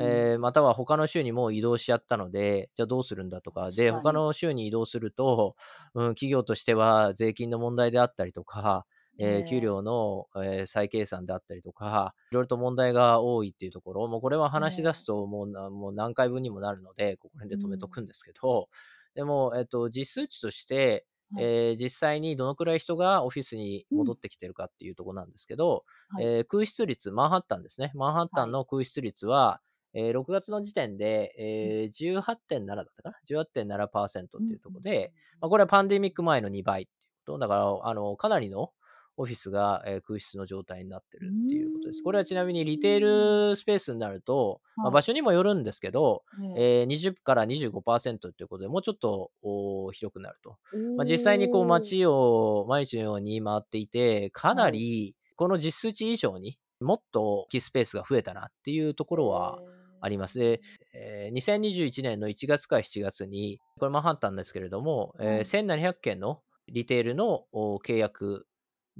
[0.00, 3.90] ええ、または他の州にもう移動しちゃったので、じゃどうするんだとか、で。
[3.90, 5.56] 他の州に移動すると、
[5.94, 8.86] うん、企業としては税金の問題であったりとか、
[9.18, 9.60] えええ、給え。
[9.60, 15.06] 料の、ええ、再計算であったりとか、色々と問題が多いっていうところ、もうこれはえ話し出すえ。
[15.06, 18.04] ともうなもう何回分にもなるので、ここら辺で止めとくうん。
[18.04, 18.68] んですけど、
[19.18, 21.48] でも、えっと、実数値として、はい。
[21.48, 24.08] ええ、実際にどのくらい人がオフィスにうん。
[24.08, 26.28] 戻ってきてるかっていうとこなんですけど、はい。
[26.28, 27.90] ええ、空室率、マンハッタンですね。
[27.94, 28.46] マンハッタはい。
[28.46, 29.60] ンの空室率は、
[29.94, 31.72] ええ、6月の時点で、うん。
[31.72, 35.50] ええ、18.7だったかな、18.7%っていうとうんうんうんこで、ま、うん。
[35.50, 38.72] これはパンデミック前の2倍っていうこと、だから、あの、かなりの
[39.18, 42.02] オフィスが、ええ、空室の状態になってるっていうことです。
[42.02, 42.98] これはちなみにリテん。
[42.98, 44.98] ールスペースになると、ま、はい。
[44.98, 46.60] 場所にもよるんですけど、ええ。
[46.60, 50.58] ええ、20から25%っていうことで、もうちょっと、お、広くなると。
[50.72, 51.66] おま、実際にこうお。
[51.66, 54.72] 街を毎日のように回っていて、かなはい。
[54.72, 59.62] りこの実数値以上に、もっとキスペースが増えたなっていうとこへろは
[60.00, 60.38] あります。
[60.38, 60.78] で、え。
[60.94, 65.44] ええ、2021年の1月か7月に、これマンハッタンですけれども、ええ、はい。
[65.44, 68.46] 1700件のリテールの、お、契約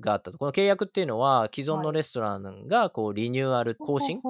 [0.01, 0.39] があったと。
[0.39, 1.89] この契約っていうのは、既存はい。
[1.89, 4.23] のレストランがこうリニューアル更新。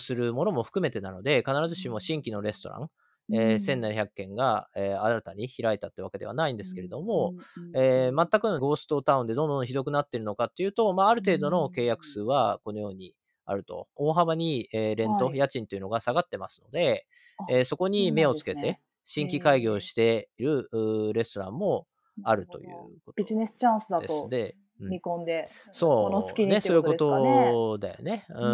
[0.00, 2.00] するものも含めてなので、必ずしもうん。
[2.00, 2.90] 新規のレストラン、
[3.28, 3.82] うええ、せんん。
[3.82, 7.34] ななひゃっけんが、ええ、新たに開いたってわけではないんですけれうん、ども、
[7.72, 8.32] ええ、全ん。
[8.40, 12.22] くのゴーストタウンでどんどんひどくなっているのかっていうと、ま、あるうー程度の契約数ん。
[12.22, 13.88] はこのようにあると。
[13.94, 15.34] 大幅に、ええ、レント、はい。
[15.34, 17.06] 家賃というのが下がってますので、
[17.36, 19.82] あ、ええ、そこに目をつけて、新規開業え。
[19.82, 23.12] している、う、レストランもなあるというるほど。
[23.16, 24.26] ビジことネスチャンスだです。
[24.28, 24.36] と。
[24.78, 25.48] 見込んで、
[25.88, 27.50] このそう、ね、月にっていうこことですかね。
[27.52, 28.26] とだよね。
[28.30, 28.48] 大う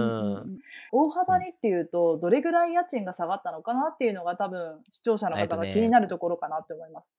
[0.47, 0.59] ん。
[1.11, 7.13] 幅にっていうと、どれぐらい家賃が下がったのかなっていうのが多分、視聴者のえっと方が気にねなるところかなって思います。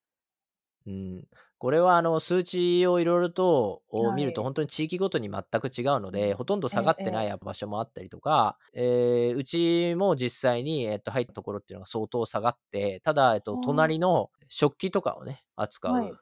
[0.88, 4.48] うん、これはあの、数値を色々と、お、見るとはい。
[4.48, 6.38] ほんとに地域ごとに全く違うので、うん。
[6.38, 13.64] ほとんどえ下がってない場所もあったりとか、ええ、うちも実際に、えっと、入ったところっていうのが相当下がって、ただ、えっと、はあ。
[13.64, 16.10] 隣の食器とかをね、扱はい。
[16.10, 16.18] う。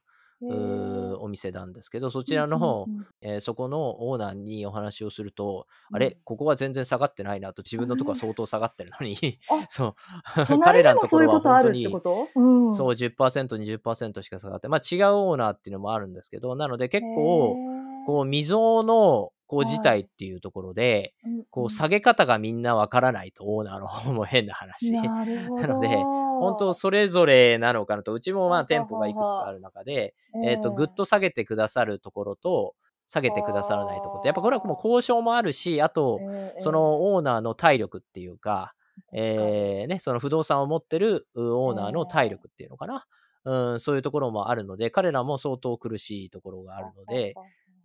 [0.46, 2.90] お店なんですけど、そちうんらの方。
[3.22, 6.24] ええ、そこのオーナーにお話をすると、あれ、うん。
[6.24, 12.32] ここは全然下がってないなと、自分のとこは相当下がってるのに、あ、 そう、彼らんところはもそういうことあるってこほんとに、と？
[12.36, 12.42] う
[12.84, 12.88] ん。
[12.88, 17.60] そう、10%、20%しか下がってま、違うオーナーっていうのもあるんですけど、なのでへ結構、
[18.04, 18.28] こうえ。
[18.32, 19.98] 未曾有の、こう事はい。
[19.98, 21.16] 態っていうところで、
[21.50, 21.90] こう下ん。
[21.90, 25.00] げ方がみんな分からないと、オーナーの方も変な話。
[25.02, 25.26] な
[25.62, 26.76] なので、本当ど。
[26.76, 28.14] それぞれなのかなと。
[28.14, 29.54] うちも、ま、はは店舗がいくつかあ。
[29.54, 30.90] る中で、ええっと、ぐっえ。
[30.90, 32.76] と下げてくださるところと、
[33.08, 34.88] 下げてくださらないとこって、やっぱこれはもうはあ。
[34.88, 36.88] 交渉もあるし、あと、ええそええ。
[36.94, 38.74] のオーナーの体力っていうか。
[39.14, 42.32] ええ、ね、その不動産を持ってる、う、オえーナーの体え。
[42.32, 43.06] 力っていうのかな。
[43.46, 47.38] うん、そういうところもあるので、彼らも相当苦しいところがあはるので。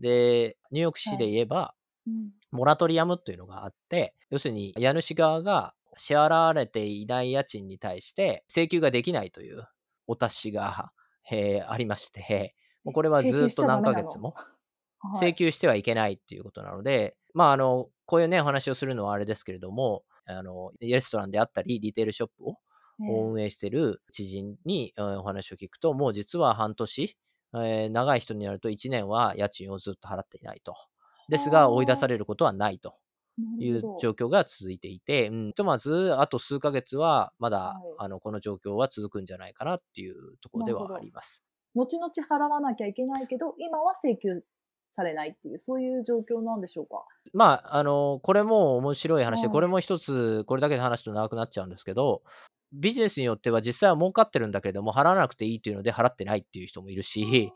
[0.02, 1.18] で、ニューヨーク市はい。
[1.18, 1.74] で言えば、
[2.06, 2.32] うん。
[2.52, 9.66] モラトリアムっていうのがあって、要するに家主側が支払われていない家賃に対して請求ができないという
[10.06, 10.92] お達しが、
[11.24, 13.82] へえ、ありまして、もうえ、これはずっと何？
[13.82, 14.34] ヶ月も
[15.00, 15.28] はい。
[15.28, 22.58] 請求してはいけないっていうことなので、まあ、あの、こういうね、お話をするのはあれですけれども、あの、レストランであったり、リテールショップを
[23.00, 23.32] ええ。
[23.32, 27.16] 運営してる知人に、うん、お話を聞くと、もう実は半年、
[27.54, 30.74] ええ、長い人になると1年は家賃をずっと払っていないと。
[31.28, 32.08] ですが、追い出さはあ。
[32.08, 32.96] れることはないと
[33.58, 33.82] いう。
[34.00, 37.94] 状況が続いていて、うん、ひとまずあと数ヶ月は、まだ、はい。
[37.98, 40.72] あの、この状況は続くんじゃないかなっていうところで。
[40.72, 41.44] はあります。
[41.74, 44.42] 後々払わなきゃいけないけど、今は請求
[44.90, 47.04] されないっていう、そういう状況なんでしょうか？
[47.32, 49.62] まあ、あの、これも面白い話で、こはい。
[49.62, 52.22] れも一つ、これだけで話すと長くなっちゃうんですけど、
[52.72, 57.52] ビジネスによっては実際は儲かってるんだけれども、払わなくていいっていうので払ってないっていう人もいるあし、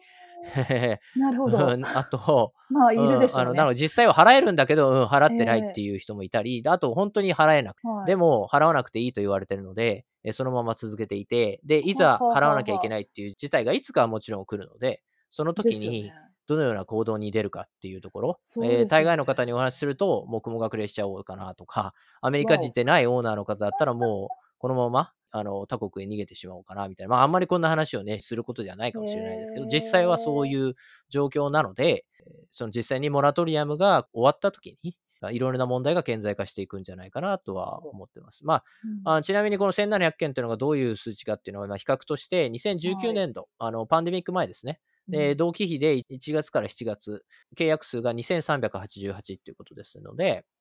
[1.16, 1.76] なるほうど。
[1.76, 3.64] ん、あと、まあ、いうるでん、あの、なしょうね。
[3.64, 5.72] の実際は払えるんだけど、うん、払えってないっえ。
[5.72, 8.06] ていう人もいたり、で、あとほんとに払えなくはい。
[8.06, 12.88] でも払わなくていいと言われてるので、え、そのまま続けていて、で、いざ払わなきゃいけ。
[12.88, 15.54] ないっていう事態がいつかはもちろん来るので、その。
[15.54, 16.12] 時に
[16.48, 19.04] どのような行動に出るかっていうところ、そうええ、大。
[19.04, 22.56] 概の方にお話しすると、もう雲隠れしちゃおうかなとか、アメリカ。
[22.56, 30.48] 人でないオーナーの方だったらもう、このまま、あの、他国へ逃げてしまおうかなみたいな、ま、あんまりこんな話をね、することではないへかもしれないですけど、実際はそうえ。
[30.48, 30.74] いう
[31.08, 37.82] 状況なので、え、その実際にモラトリアムが終わった時に、あ、いろいろな問題が顕在化していくんじゃないかなとは。
[37.84, 38.44] 思ってます。
[38.46, 39.16] ま、うん。
[39.16, 43.16] あ、ちなみにこの1700件っていうのがどういう数値かっていうのは、ま、比較として2019はい。
[43.16, 44.80] 年度、あの、パンデミック前ですね。
[45.10, 45.36] で、うん。
[45.36, 47.24] 同期比で1月から7月、
[47.56, 50.55] 契約数が2388っていうことですので、と。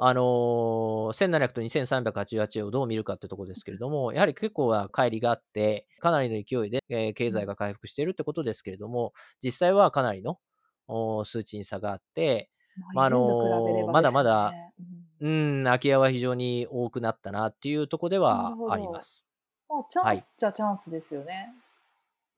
[0.00, 7.42] あの、1700と2388をどう見るかってとこですけれども、やはり結構な乖離があって、かなりの勢いで、え、経うん。
[7.42, 10.38] 済が回復しているってことですけれども、実際はかなりの、
[10.86, 14.72] お、数値に差があって、ま、ま、あ以前と比べれの、まばですよだまだ、ね。
[15.20, 15.64] うん。
[15.64, 18.58] 空き家は非常に多くなったなっていうとこでは。
[18.66, 19.26] あります。
[19.68, 20.16] ま、チャはい。
[20.16, 21.52] ンスっちゃチャンスですよね。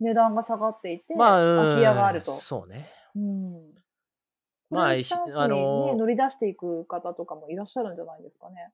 [0.00, 2.32] 値段が下がっていまあ、て、空き家があると。
[2.42, 2.90] そうね。
[3.16, 3.79] うん。
[4.70, 4.92] まあ、
[5.36, 8.72] あの乗り出していく方とかもいらっしゃるんじゃないですかね。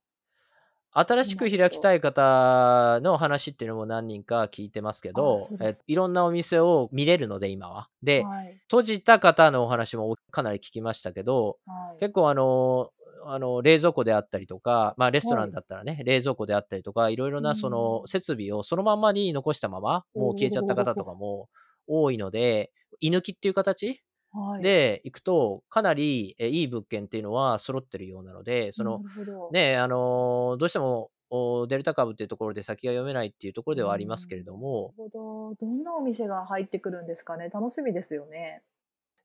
[0.92, 1.78] 新しく開き。
[1.80, 5.76] たい方の話っていうのも何人か聞いてますけああ、ど、え。
[5.86, 7.90] いろんなお店を見れるので、今は。
[8.02, 8.60] で、はい。
[8.70, 11.98] 閉じた方のお話もかなり聞きましたけど、はい。
[11.98, 12.92] 結構あの
[13.26, 15.52] あの、冷蔵庫であったりとか、ま、レストランはい。
[15.52, 18.06] だったらね、冷蔵庫であったりとか、いろいろうなそのん。
[18.06, 21.14] 設備をそのまんまに残したまま、おもう消えちゃった方とかお。
[21.14, 21.48] も
[21.86, 24.68] 多いので、居抜きっていう形はい。
[24.68, 29.50] で行くと、かなり、え、いい物件っていうのは揃ってるようなので、その、なるほど。
[29.50, 35.54] ね、あの、どうしても、お、デルタ株っていうところで先が読めないっていうところではありますけれん、などもるほど。
[35.54, 38.62] どんなお店が入ってくるんですかね、楽しみですよね。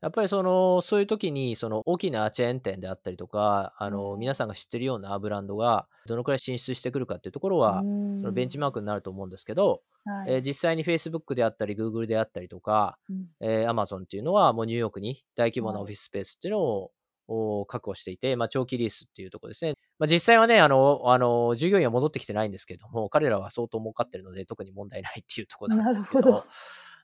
[0.01, 4.33] やっぱりその、そういう時に、その大きなチェーン店であったりとか、あえの、皆え。
[4.33, 7.85] さんが知ってるようなブランドが、どのくらい進出してくるかっていうところは、
[8.17, 8.81] そのベンチマークん。
[8.81, 9.83] になると思うんですけど、
[10.25, 10.41] え、はい。
[10.41, 13.31] 実際に Facebook であったり、Google であったりとか、うん。
[13.41, 15.93] え、Amazon っていうのは、もうニューヨークに大規模なオフはい。
[15.93, 16.91] ィススペースっていうのを、
[17.27, 19.75] お、確保していて、ま、長期リースっていうとこですね。
[19.99, 26.45] ま、実際はね、あのあの、従業員は戻ってきてないんですけども、彼らは相当儲かってるので、特に問題ないっていうとこなんなですけほど。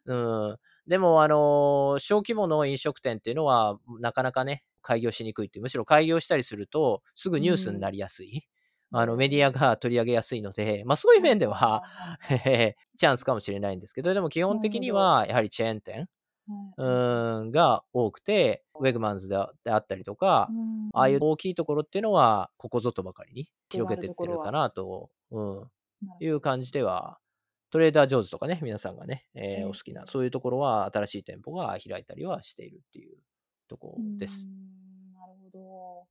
[0.08, 7.82] うーん、でもあの、小規模の飲食店っていうのは、なかなかね、開業しにくいっていう、むしろ開業したりすると、すぐうニュースにん。
[7.82, 8.42] なりやすい、へ
[8.92, 9.52] あの、メディアえ。
[9.52, 11.84] が取り上げやすいので、ま、そういう面では。
[12.98, 14.60] チャンスかもしれないんですけど、でも基本。
[14.62, 16.10] 的にはやはりチェーン店、
[16.48, 20.54] はい、うん、が多くて、ウェグマンズであったりとか、
[20.94, 21.22] ああいうん。
[21.22, 24.52] 大きいところっていうのは、ここぞとばかりに広げてってるか。
[24.52, 25.72] なと、うん。
[26.20, 27.20] いう感じでは、
[27.70, 30.08] トレーダージョーズとかね、皆さんがね、え、お好ええきな、ええ。
[30.08, 33.18] そういうところは新しい店舗が開いたりはしているっていう
[33.68, 34.48] とうーこです。
[34.48, 36.08] ん、なるほど。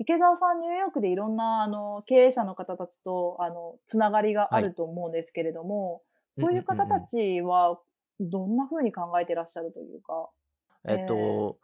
[0.00, 4.68] 池澤さん、ニューヨークでいろんな、あの、経営者の方たちと、あの、繋がりがあはい。
[4.68, 6.02] ると思うんですけれども、
[6.36, 7.08] うんうんうんそういう方たうん。
[7.08, 7.80] ちは
[8.20, 10.30] どんな風に考えてらっしゃるというか。
[10.84, 11.00] ええっ
[11.44, 11.44] え。
[11.44, 11.60] と、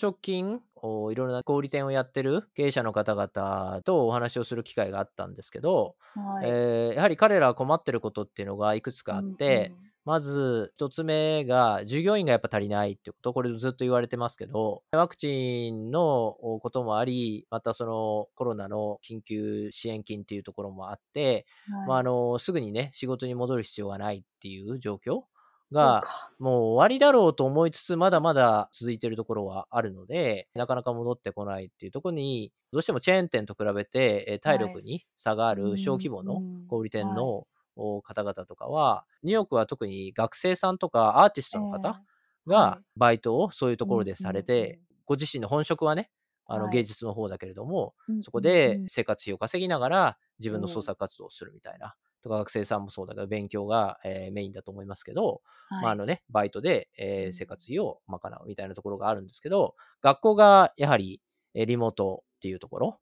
[0.00, 6.58] 直近、お、いろいろな小売店をやってる経営者の方々とお話をする機会があったんですけど、はい。
[6.60, 9.90] ええ、やはり彼らは困ってることっていうのがいくつかあっうんうて、ん。
[10.04, 21.46] まず1つ目が従業員がやっぱ足りないっていうこと、これずっと言われてますけど、ワクチンの、お、こともあり、またそのコロナの緊急支援金っていうところもあって、
[21.84, 22.04] ま、あはい。
[22.04, 25.24] の、すぐにね、仕事に戻る必要がないっていう状況
[25.72, 26.08] が。
[26.38, 34.78] もう終わりだろうと思いつつ、まだまだ続いているところはあるので、なかなか戻ってこないっていうとこに、どうしてもチェーン店と比べて、え、体はい。
[34.78, 37.24] 力に差がある小規ん、模のうん、小売店はい。
[37.24, 42.00] の、お、方々とかは、ニューヨークは特に学生さんとかアーティスええ、トの方
[42.46, 42.84] がはい。
[42.96, 44.88] バイトをそういうとうんころでされて、ん。
[45.06, 46.10] ご自身の本職はね、
[46.46, 46.84] あの、芸はい。
[46.84, 48.82] 術の方だけれども、うんそこで。
[48.86, 50.82] 生活費を稼ぎながら、自分の創。
[50.82, 51.94] 作活動をするみたいな。
[52.22, 55.42] とか学生さんもそうだけど、勉強が、え、メインだと思いますけど、
[55.80, 55.96] ま、あはい。
[55.96, 56.88] のね、バイトで、
[57.24, 57.28] うん。
[57.28, 61.22] え、生活費を賄うみたいなところがあるんですけど、学校がやはり、
[61.54, 63.00] え、リモートっていうところ。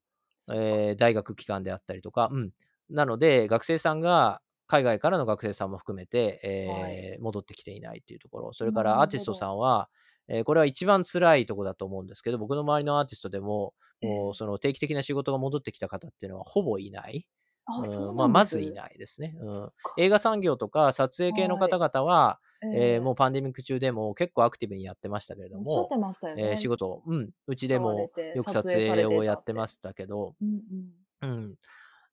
[0.53, 2.53] え、大学機関であったりとか、うん。
[2.89, 7.09] なので、学生さんが海外からの学生さんも含めて、はい。
[7.17, 9.47] え、戻ってきていないっていうところ、それかならアーティストさ。
[9.47, 9.89] んは、
[10.29, 14.37] え、これは一番辛いとこだと思うんですけど、僕の周りのアーティストでも、もう、ええ。
[14.37, 17.27] その定期的な仕事が戻ってきた方っていうのはほぼいない。
[17.67, 18.73] あ、そうん、ま、うなんでまずいす。
[18.73, 19.35] ないですね。
[19.39, 19.73] うん。
[19.97, 21.91] 映画産業とか撮影系の方はい。
[21.93, 22.41] 々は、
[22.73, 23.17] ええ、もうえ。
[23.17, 26.69] パンデミック中でも結構アクティブにやってましたけれども、おっしゃってましたよえ、仕ね。
[26.69, 29.25] 事うん、うちでもて、よく撮撮影を。
[29.25, 30.91] やってましたけど、うんうん。
[31.23, 31.57] うん。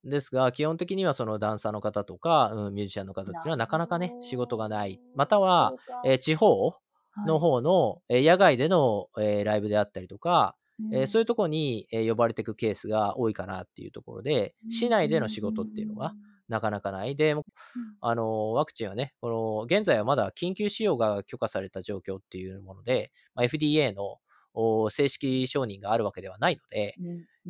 [0.05, 5.01] ですが、基本的にはそのダンサーの方とか、うん、ミュージシャンの方っていうのはなかなかね、仕事がない。
[5.15, 6.75] または、えー、地方
[7.25, 10.55] の方の、はい、野外での、えー、ライブであったりとか、
[10.91, 16.13] えー、そういうとこに、え呼ばれていくケースが多いかなっていうところで、市内での仕事っていうのが
[16.49, 17.15] なかなかない。
[17.15, 17.35] で、
[18.01, 24.19] あのワクチンはね、この現在はまだ緊急使用が許可された状況っていうもので、まあ、FDA の
[24.89, 26.95] 正式承認があるわけではないので、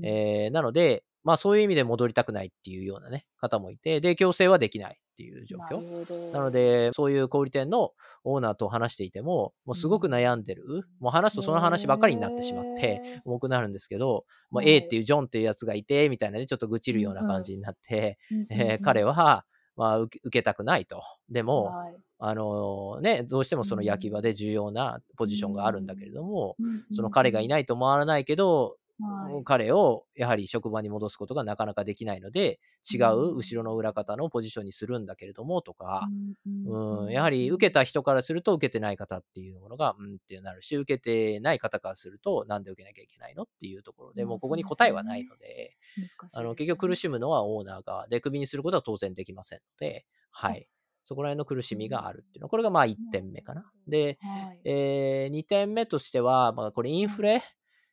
[0.03, 6.31] えー、なので、まあそういう意味で戻りたくないっていうようなね、方もいて、で、強制はできないっていう状況。
[6.33, 7.91] なので、そういう小売店の
[8.23, 10.63] オーナーと話していても、もうすごく悩んでる。
[10.67, 18.17] うん、もう話すとその話ばっかりになってしまって、重くなるんですけど、もう A っていうジョンっていうやつがいて、みたいなね、ちょっと愚痴るような感じになって、
[18.49, 19.45] え彼は、
[19.75, 21.01] まあ、受けたくないと。
[21.29, 26.55] でも、はい、あのね、どうしてもその焼き場で重要なポジションがあるんだけれども、
[26.91, 28.77] その彼がいないと回らないけど、はい、
[29.43, 32.59] 彼をやはり職場に戻すことがなかなかできないので、
[32.91, 36.07] 違う後ろの裏方のポジションにするんだけれどもとか、
[36.45, 45.75] うん、やはり受けた人からすると受けてない方っていうものが、うんってなるし、受けてない方からすると、なんで受けなきゃいけないのっていうところで、もうここに答えはないので、
[46.35, 50.67] あの結局苦しむのはオーナー側で、クビにすることは当然できませんので、はい。
[51.03, 53.69] そこら辺の苦しみがあるっていうのは、これがまあ1点目かな。
[53.87, 57.43] で、はい、えー、2点目としては、まあ、これインフレ、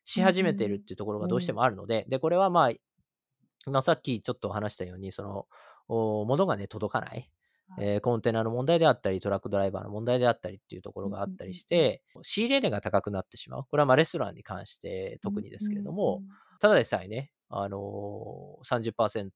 [0.03, 2.71] し始めているっていうところがどうしてもあるので、で、これはまあ、
[3.69, 5.47] まあ、さっきちょっと話したように、その、
[6.25, 7.29] 物がね、届かない。
[7.79, 13.63] えー、コンテナの問題であったり、トラックドライバーの問題であったりっていうところがあったりして、仕入れ値が高くなってしまう。
[13.69, 16.21] これはまあレストランに関して特にですけれども、
[16.59, 19.29] ただでさえね、あのー、30%、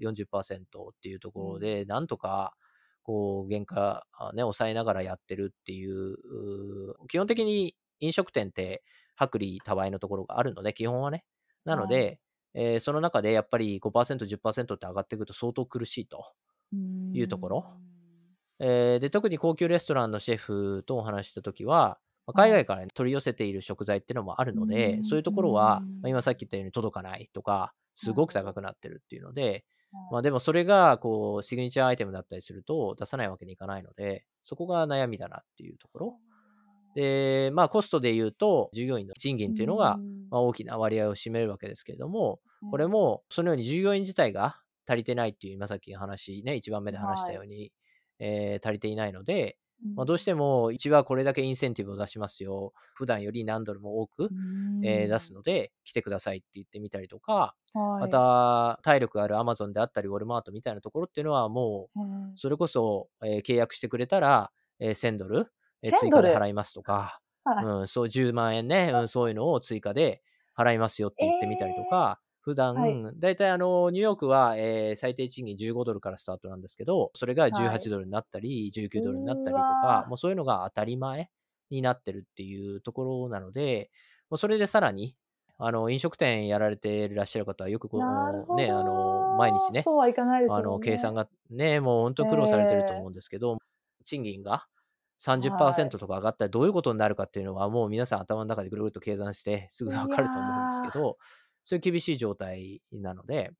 [0.00, 0.66] 40%っ
[1.02, 2.54] ていうところで、なんとか、
[3.02, 6.16] こう、原価、ね、抑えながらやってるっていう、
[7.08, 8.82] 基本的に飲食店って
[9.20, 11.24] 薄利多売のところがあるので、基本はね。
[11.64, 12.20] なので、
[12.54, 16.24] えー、その中でやっぱり5%、10%って上がってくると相当苦しいと
[17.12, 17.66] いうところ。
[18.58, 29.64] えー、で特に高級レストランのシェフとお話したときは、ま海外から、ね、取り寄せている食材っていうのもあるので、そういうところは、まあ、今さっき言ったように届かないとか、すごく高くなってるっていうので、
[30.10, 36.16] まあでもそれがこうシグニチャーアイテムだったりすると出さないわけにいかないので、そこが悩みだなっていうところ。
[36.94, 39.98] で、まあ、コストで言うと、従業員の賃金っていうのが、
[40.30, 42.40] まあ、大きな割合を占めるわけですけれども、
[42.70, 47.72] これも、そのように従業員自体が足りてないっていう、今さっき話、ね、一番目で話したように、はい、
[48.20, 49.58] えー、足りていないので、
[49.96, 52.72] まあ、どうしても、うちはこれだけインセンティブを出しますよ。
[52.94, 54.28] 普段より何ドルも多く、
[54.84, 61.98] えー、出すので、来てくださいって言ってみたりとか、はい、また、体力があるアマゾンであったり、ウォルマートみたいなところっていうのは、もう、
[62.36, 65.52] それこそ、えー、契約してくれたら、えー、1000ドル、
[65.82, 70.22] え追加で払いますとか、はい、うん、そう10万円ね、うん、そういうのを追加で
[70.56, 72.32] 払いますよって言ってみたりとか、えー。
[72.42, 81.30] 普段、はい、大体あの、ニューヨークは、えー、最低賃金15ドルからスタートなんですけど、それが18ドルになったり、はい、19ドルになったりとか、もうそういうのが当たり前
[81.70, 83.90] になってるっていうところなので、
[84.28, 85.16] もうそれでさらに、
[85.58, 89.84] あの、飲食店やられていらっしゃる方はよくこう、ね、あの、毎日ね、ね
[90.50, 94.66] あの、計算がね、もう本当苦労されてると思うんですけど、えー、賃金が
[95.22, 101.16] 30%とか上がったらどういうことになるかっていうのは、もう皆さん頭の中でぐるぐると計算してすぐ分かると思うんですけど、
[101.62, 103.52] そういう厳しい状態なので、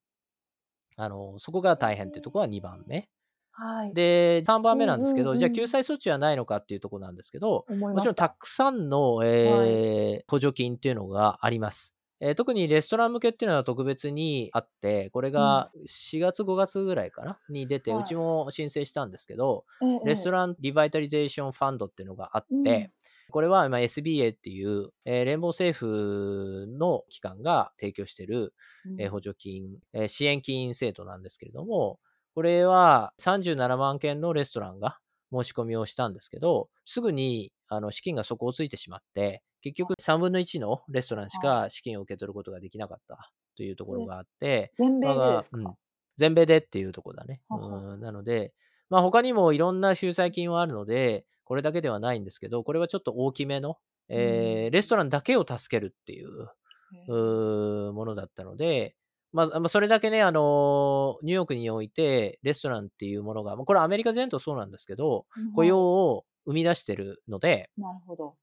[0.97, 3.09] あの、そこが大変っていうところは2番目。
[3.55, 11.95] はい、で、3番目なんですけど、じゃあ救済措置はないのかっていうところなんですけど、もちろんたくさんの、えーはい、補助金っていうのがあります。
[12.25, 19.65] えー、特にレストラン向けっていうのは特別にあって、これが4月、5月ぐらいかなに出て、うちも申請したんですけど、
[20.05, 22.91] レストランリバイタリゼーションファンドっていうのがあって、
[23.29, 28.53] これは SBA っていう、えー、連邦政府の機関が提供している、
[28.97, 31.99] えー、補助金、えー、支援金制度なんですけれども、
[32.35, 34.97] これは37万件のレストランが
[35.33, 45.73] 申し込みをしたんですけど、すぐにあの資金が底をついてしまって、結局3分の1のレストランしか資金を受け取ることができなかったというところがあって、全米でですか、うん、
[46.17, 47.41] 全米でっていうところだね。
[47.49, 48.53] うん、なので、
[48.89, 53.77] まあ、他にもいろんな収載金はあるので、これだけではないんですけど、これはちょっと大きめの、
[54.09, 58.95] えー、レストランだけを助けるっていうものだったので、
[59.31, 68.35] まあ、それだけね、あの、ニューヨークにおいて、レストランっていうものが、これアメリカ全土そうなんですけど、雇用を生み出してるので、なるほど。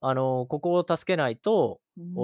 [0.00, 1.80] あの、ここを助けないと、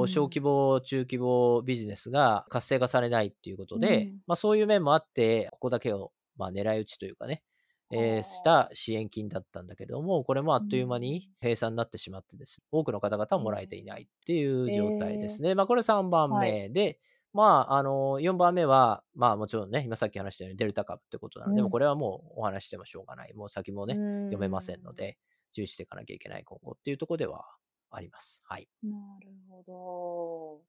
[0.06, 7.42] 小規模、中規模ビジネスが活性化されないっていうことで、うん、まあそういう面もあって、ここだけを、まあ狙い撃ちというかね、
[7.90, 15.50] えー、した支援金だったんだけれども、これもあっという間に閉鎖になってしまってです、ね、多くの方々はもらえていないっていう状態ですね。
[15.50, 16.98] えー、まあこれ3番目で、はい、
[17.32, 21.64] まあ、あの、4番目は、まあもちろんね、今さっき話したようにデルタ株ってことなので、うん。
[21.64, 23.34] もうこれはもうお話ししてもしょうがない。
[23.34, 24.24] もう先もね、うん。
[24.26, 25.16] 読めませんので、
[25.52, 27.44] 注意していかなきゃいけない今後っていうところでは
[27.92, 28.42] あります。
[28.44, 28.68] はい。
[28.82, 28.90] な
[29.20, 30.60] るほ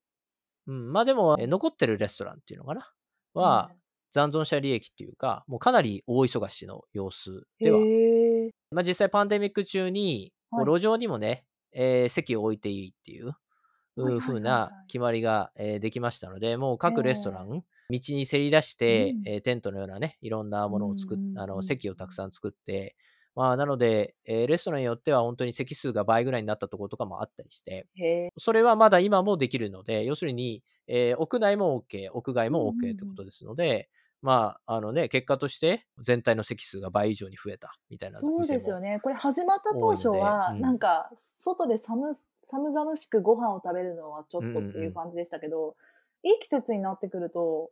[0.67, 2.91] うん、まあでも、え残ってるレストランっていうのかな？
[3.33, 3.41] ど。
[3.41, 3.71] は、
[4.11, 8.51] 残存者利益っていうか、もうかなり大忙しの様子へでは、え。
[8.71, 22.95] まあ実際パンデミック中に、路上にもね、えー席を置いていいっていう、はいはいはいはい風な決まりが、えーできましたので、もう各レストラン、道にせり出して、うんえーテントのようなね、いろんなものを作っあの、席をたくさん作って、
[23.35, 27.87] まあ、なので、えーレストランによっては本当に席数が倍ぐらいになったところとかもあったりして。
[28.37, 33.89] それはまだ今もできるので、要するに、えー屋内も OK、屋外もうんうんうん OK ということですので、
[34.21, 38.47] まあ、あのね、結果として全体の席数が倍以上に増えたみたいなそう。
[38.47, 38.99] ですよね。
[39.03, 42.15] これ始まった当初は、でうんなんか、外で寒、
[42.45, 45.75] 寒々しくご飯を食べるのはちょっとってうんうんいううん感じでしたけど、
[46.23, 47.71] いい季節になってくると、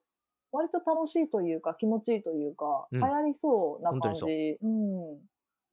[0.52, 4.58] 割と楽しいというか、気持ちいいというか、うん流行りそうな本当にそう感じ。
[4.62, 5.20] うん。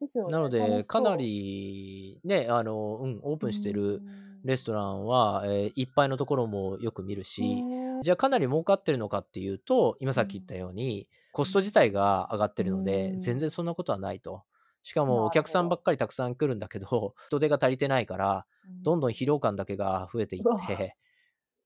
[0.00, 0.32] ですよね。
[0.32, 4.00] なので、かなりね、あの、うん、オープンしてる
[4.44, 13.20] レストランは、えーいっぱいのところもよく見るし、ンじゃあかなり儲かってるのかっていうと、今さっき言ったように、コスト自体が上がってるので、うん。
[13.20, 14.44] 全然そんなことはないと。
[14.82, 18.46] しかなるほどもお客さんばっかりたくさん来るんだけど、人手が足りてないから、
[18.82, 20.96] どんどん疲労感だけが増えていって、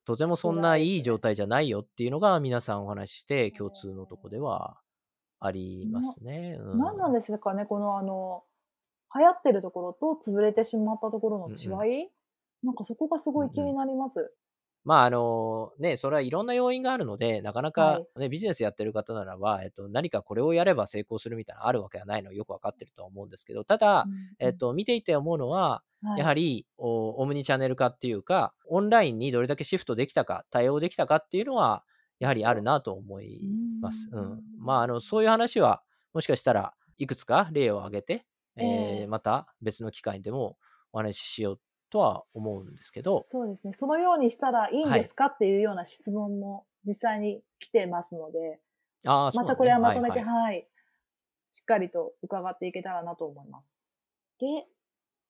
[0.05, 4.79] とてもそん辛ないいですね状態じゃないよっていうのが皆さんお話しして共通のとこでは
[5.45, 6.57] ありますね。
[6.61, 6.79] うん。
[6.79, 8.45] 何なんですかね、このあの、
[9.15, 12.09] 流行ってるところと潰れてしまったところの違い、
[12.63, 14.33] なんかそこがすごい気になります。
[14.85, 18.21] まああのね、それはいろんな要因があるので、なかなか、はい。
[18.21, 24.07] ねビジネスやってる方ならば、えっと、何かこれをやれば成功するみたいなのあるわけはないのはよくわかってるとは思うんですけど、ただ、
[24.41, 25.85] えっと、見ていて思うのは、
[26.17, 31.85] やはり、オムニチャンネル化っていうか、オンラインにどれだけシフトできたか、対応できたかっていうのは、
[32.23, 33.41] やはりあるなと思い
[33.81, 34.09] ます。
[34.13, 34.43] ううんん。
[34.57, 35.83] まあ、あの、そういう話は、
[36.15, 40.57] もしかしたらいくつか例を挙げて、えええーまた別の機会でも
[40.93, 41.61] お話ししよう
[41.91, 43.73] とは思うんですけど、そうですね。
[43.73, 48.61] そのようにしたらいいんはいですかっていうような質問も実際に来てますので、
[49.05, 50.69] ああ、そうまたこれはまとめて、はいはいはい、
[51.49, 53.75] しっかりと伺っていけたらなと思います。
[54.39, 54.47] で、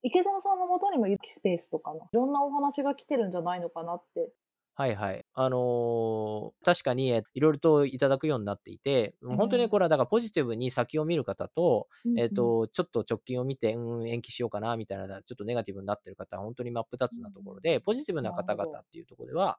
[0.02, 4.30] 池澤さんのもとにもユキスペースとかのいろんなお話が来てるんじゃないのかなって。
[4.74, 5.21] はいはい。
[5.34, 12.34] あのー確かに、えいろいろといただくようになっていて、え本当にこれはだからポジティブに先を見る方と、えっ、うん。
[12.34, 19.58] と、ちょっと直近を見て、うん、延期しようかな、みたいな、ちょっとネガティブになってる方は本当に真っ二つなところで、ポジティブな方々っていうところでは、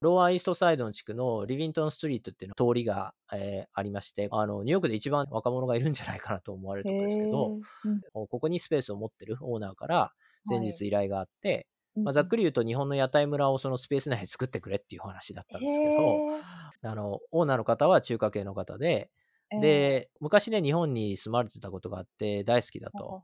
[0.00, 10.12] ローアーイーストサイドの地区のリビントンストリートっていうの通りが、えーありまして、あの、ニューヨークで一番若者がいるんじゃないかなと思われるところですけど、うんここにスペースを持ってるオーナーから
[10.46, 19.10] 先日依頼があって、うんまあ、ざっくり言うと日本の屋台村をそのスペース内で作ってくれっていうお話だったんですけど、あの、オーナーの方は中華系の方で、
[19.50, 23.22] へー、で、昔ね、日本に住まれてたことがあって大好きだえーと。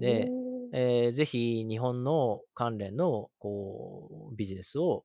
[0.00, 0.30] で
[0.74, 5.04] えーぜひ日本の関連のこうビジネスを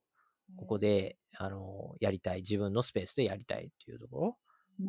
[0.56, 2.38] ここで、あのやりたい。
[2.38, 4.36] 自分のスペースでやりたいっていうところ。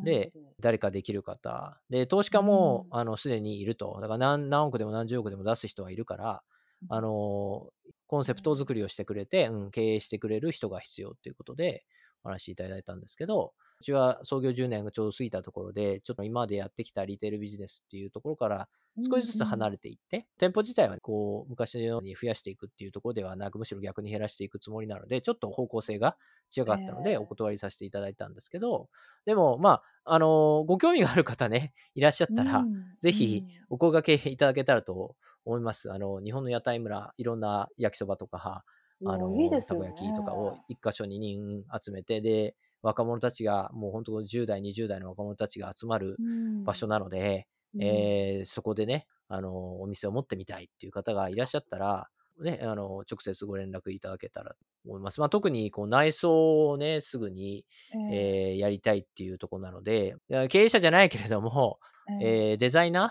[0.04, 1.80] で、誰かできる方。
[1.90, 2.86] で、投資家も、
[3.16, 3.98] すでにいると。
[4.00, 6.42] だから何何億でも何十億でも出す人はいるから、
[6.88, 7.70] あの、
[8.06, 11.84] コンセプト作りをしてくれて、うん、経営してくれる人が必要っていうことで、
[12.24, 18.68] お話しいただいたんですけど、うちは創業10年がちょうど過ぎたところで、ちょっと今までやってきたリテールビジネスっていうところから
[19.02, 26.16] 少しずつ離れれていって、店舗自体はこう、昔のように増やしていくっていうところではなく、むしろ逆に減らしていくつもりなので、ちょっと方向性が
[26.54, 27.16] 違かったので、ええ。
[27.18, 28.88] お断りさせていただいたんですけど、
[29.24, 32.64] でも、まあ、あのご興味がある方ね、いらっしゃったら、
[33.00, 35.92] ぜひお声掛けいただけたらと思います。
[35.92, 38.64] あの、日本の屋台村、いろんな焼きそばとか、
[39.04, 42.56] あの、いいですたこ焼きとかを一箇所に人集めて、で、
[42.86, 46.20] 若者たちが、もう本当10代、20代の若者たちが集まる
[46.64, 47.46] 場所なので、
[47.78, 52.08] えーそこでね、あの、お店を持ってみたいっていう方がいらっしゃったら、
[52.40, 54.56] ね、あの、直接ご連絡いただけたらと
[54.86, 55.20] 思います。
[55.20, 57.64] まあ、特に、こう、内装をね、すぐに、
[58.10, 60.16] えーやりたいっていうところなので、
[60.50, 61.78] 経営者じゃないけれども、
[62.18, 63.08] えーデザイナ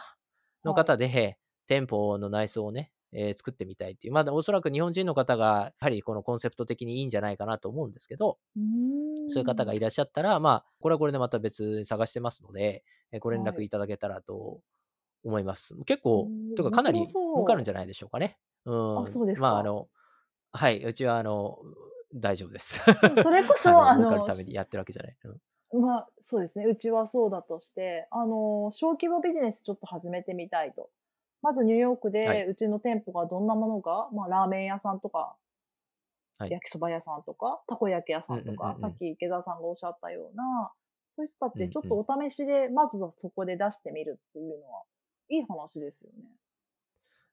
[0.63, 8.37] ーの方で、店舗の内装をね、えー作ってみたいっていう、まだおそらく日本人の方が、やはりこのコンセプト的にいいんじゃないかなと思うんですけど、
[9.27, 14.59] そういう方がいらっしゃったら、まあ、これはこれでまた別に探してますので、えーご連絡いただけたらと
[15.23, 15.73] 思います。
[15.85, 18.37] 結構う、んというかかなり儲かるんじゃないでしょうかね。
[18.65, 18.99] うん。
[19.01, 19.87] あそうですかまあ、あの、
[20.51, 21.59] はい、うちは、あの、
[22.13, 22.81] 大丈夫です。
[23.21, 25.17] それこそあ あの儲かるためにやってるわけじゃない。
[25.23, 25.41] うん
[25.81, 26.65] まあ、そうですね。
[26.65, 30.89] うちはそうだとして、あの、小規模ビジネスちょっと始めてみたいと。
[31.45, 32.49] まずニューヨークはで、い。
[32.49, 35.35] うちの店舗がどんなものが、まあ、ラーメン屋さんとか、
[36.39, 40.71] 焼きそば屋さんとか、たこ焼き屋さんとか、さっき池澤さんがおっしゃったような、
[41.11, 44.81] そういう人たちでちょっとお試しで、まずはそこで出してみるっていうのは、
[45.29, 46.23] いい話ですよね。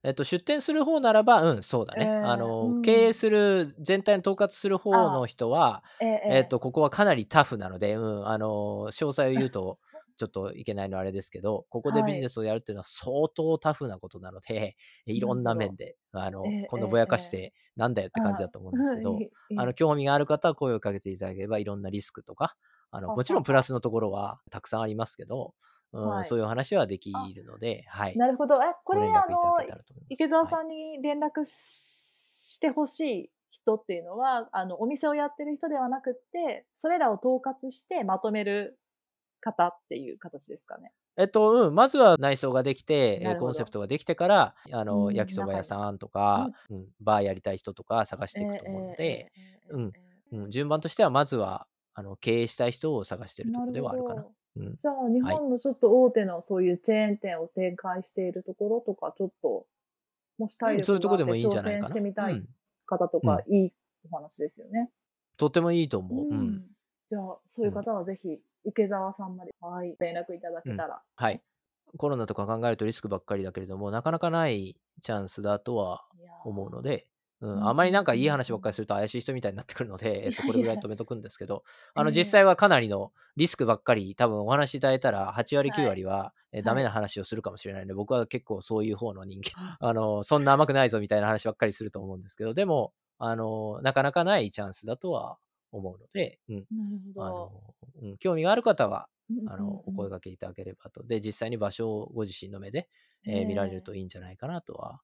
[0.05, 2.05] えっと、出店する方ならば、うん、そうだね。
[2.05, 6.09] えー、あの、うん、経営する、全体に統括する方の人は、えー、
[6.39, 9.79] えっと、ここはかなりタフなので、うん、あの、詳細を言うと、
[10.17, 19.19] ちょっといけないのはあれですけど、ここでビジネスをやるっていうのは相当タフなことなので、 い、ろんな面で、あの、えー、このぼやかしてなんだよって感じだと思うんですけど、
[19.57, 22.57] あの、興味がある方は声をかけていただければ、いろんなリスクとか、
[22.91, 25.55] あの、もちろんプラスのところはたくさんありますけど、
[25.93, 28.17] うん、はい、そういう話はできるので、はい。
[28.17, 28.57] なるほど。
[28.63, 29.57] え、これ、あの、
[30.09, 38.79] 池澤さんに連絡してほしい人っていうのは、あの、お店をやってる人ではなくて、それらを統括してまとめる
[39.43, 40.93] 方っていう形ですかね。
[41.19, 49.31] えっと、うん、まずは内装ができて、コンセプトができてから、あの、うん、焼きそば屋さんとか、うん、バーやりたい人とか探していくと思うので、
[49.69, 49.93] うん、
[50.33, 54.27] うん、順番としては、まずは、あの、経営したい人を探してるところではあるかな。
[54.57, 59.67] うん、じゃあ、日本のちょっと大手のそういうチェーン店を展開しているところとか、ちょっと、
[60.39, 62.43] もし体力があって挑戦してみたい
[62.87, 63.73] 方とか、いい
[64.11, 64.91] お話ですよね。
[65.37, 66.29] とてもいいと思う。
[66.29, 66.67] うん。
[67.07, 71.03] じゃあ、そういう方はぜひ、池澤さんまで、はい、連絡いただけたら。
[71.17, 71.43] はい。
[71.99, 76.05] コロナとか考えるとリスクばっかりだけれども、なかなかないチャンスだとは
[76.45, 77.07] 思うので、
[77.43, 95.39] うん、あまりなんかいい話ばっかりすると怪しい人みたいになってくるので、えっと、これぐらい止めとくんですけど、あの、実際はかなりのリスクばっかり、多分お話しいただいたら、8割、9割は、えダメな話をするかもしれないので、僕は結構そういう方の人間、 あの、そんな甘くないぞみたいな話ばっかりすると思うんですけど、でも、あの、なかなかないチャンスだとは
[95.73, 96.67] 思うので、うん。
[97.19, 97.53] あの、
[98.01, 99.09] うん、興味がある方は、
[99.49, 101.05] あの、お声掛けいただければと。
[101.05, 102.89] で、実際に場所をご自身の目で、
[103.27, 105.01] えー、見られるといいんじゃないかなとは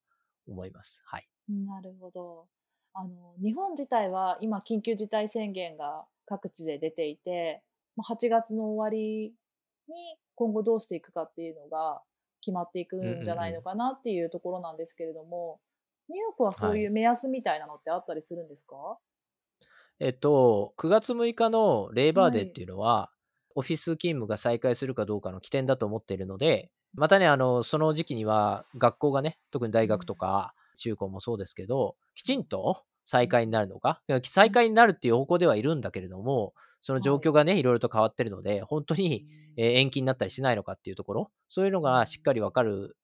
[0.47, 1.03] 思います。
[1.05, 1.29] はい。
[1.49, 2.47] なるほど。
[2.95, 7.62] あの日本自体は今緊急事態宣言が各地で出ていて
[8.03, 9.33] 8月の終わり
[9.89, 12.03] に今後どうしていくかっていうのが
[12.41, 15.61] 決まっていくんじゃないのかなっていうところなんですけれども、
[16.09, 18.99] ニューヨークはそういう目安みたいなのってあったりするんですか、はい、
[20.01, 39.26] えっと、9月6日のレーバーデーっていうのは、はい、オフィス勤務が再開するかどうかの起点だと思っているので、またね、あの、その時期には学校がね、特に大学とか中高もそうですけど、きちんと再開になるのか、再開になるっていう方向ではいるんだけれども、その状況がね、はい、いろいろと変わってるので、本当に、
[39.57, 42.97] え延期になったりしないのかっていうところ、そういうのがしっかりわかる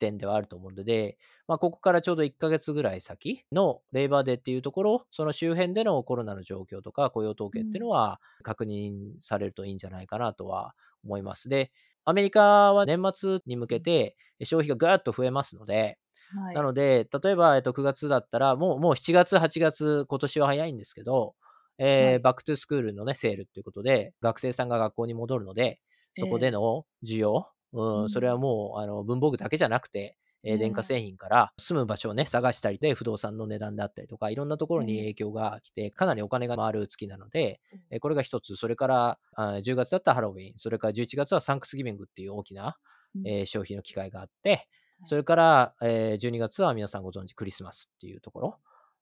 [0.00, 1.16] 点ではあると思うので、
[1.46, 10.74] まあ、ここからちょうど1ヶ月ぐらい先のレーバーデーっていうところ、その周辺でのコロナの状況とか雇用統計っていうのは確認されるといいんじゃないかなとは
[11.04, 11.48] 思います。
[11.48, 11.70] で、
[12.04, 15.98] アメリカは年末に向けて消費がぐーっと増えますので、
[16.34, 21.34] はい、なので、例えば、えっと、9月だったら、もう、もう7月、8月、今年は早いんですけど、
[21.82, 25.80] えーはい、バックトゥスクールのね、セールっていうことで、学生さんが学校に戻るので、
[26.18, 37.60] そこでの需要、えー、うん、それはもう、あの、文房具だけじゃなくて、えー、電化製品から住む場所をね、探したりで、不動産の値段であったりとか、いろんなところに影響が来て、かなりお金が回る月なので、
[37.90, 42.76] えー、これが一つ、それからあ10月だったらハロウィン、それから11月はサンクスギビングっていう大きな、
[43.24, 44.68] えー、消費の機会があって、
[45.04, 48.58] それから、えー、12月は皆さんご存知クリスマスっていうところ。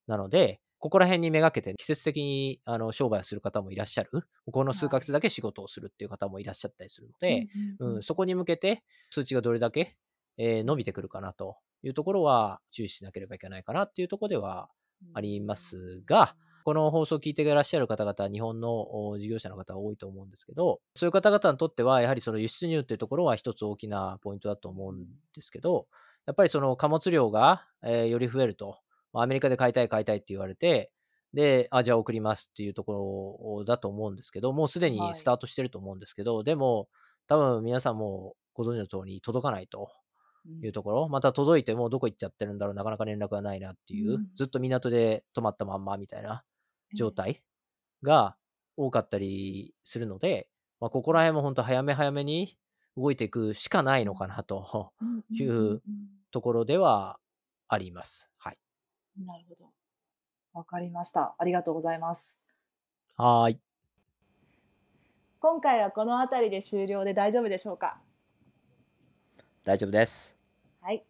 [0.07, 4.11] なので、ここら辺にめがけて季節的にあの商売をする方もいらっしゃる。
[4.51, 7.49] この数ヶ月だけ仕事をするっていう方もいらっしゃったりするので、
[7.81, 9.97] うん、そこに向けて数値がどれだけ、
[10.37, 14.69] えー、伸びてくるかなというところは注視しなければいけないかなっていうところでは
[15.15, 25.87] ありますが、この放送を聞いていらっしゃる方々、日本の事業者の方が多いと思うんですけど、そういう方々にとっては、やはりその輸出入っていうところは一つ大きなポイントだと思うんですけど、
[26.27, 28.81] やっぱりその貨物量が、えー、より増えると、
[29.13, 30.91] アメリカで買いたい買いたいって言われて、
[31.35, 36.89] で、あ、じゃあ送りますっていうところだと思うんですけど、もうすでにスタートしてると思うんですけど、はい、でも、
[37.27, 39.91] 多分皆さんもご存知の通り届かないと
[40.63, 46.45] いうところ、うん、また届いてもどこ行っちゃってるんだろう、なかなか連絡がないなっていう、うん、ずっと港で止まったまんまみたいな
[46.95, 47.43] 状態
[48.03, 48.37] が
[48.77, 50.49] 多かったりするので、
[50.81, 52.57] まあ、ここら辺も本当早め早めに
[52.97, 54.93] 動いていくしかないのかなと
[55.31, 55.83] いう
[56.31, 57.19] ところでは
[57.69, 58.31] あります。
[58.39, 58.59] はい。
[59.27, 59.71] なるほど。
[60.55, 61.35] わかりました。
[61.39, 62.39] ありがとうございます。
[63.17, 63.59] はい。
[65.41, 67.99] 今回はこの辺りで終了で大丈夫でしょうか？
[69.65, 70.37] 大丈夫です。
[70.81, 71.05] はい。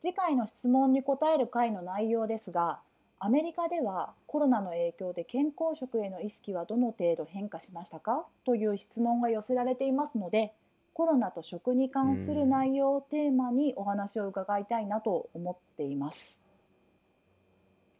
[0.00, 2.80] 次回の質問に答える回の内容ですが、
[3.18, 8.26] アメリカではコロナの影響で健康食への意識はどの程度変化しましたか？
[8.44, 10.52] という質問が寄せられていますので
[10.92, 16.40] コロナと食に関する内容をテーマにお話を伺いたいなと思っています。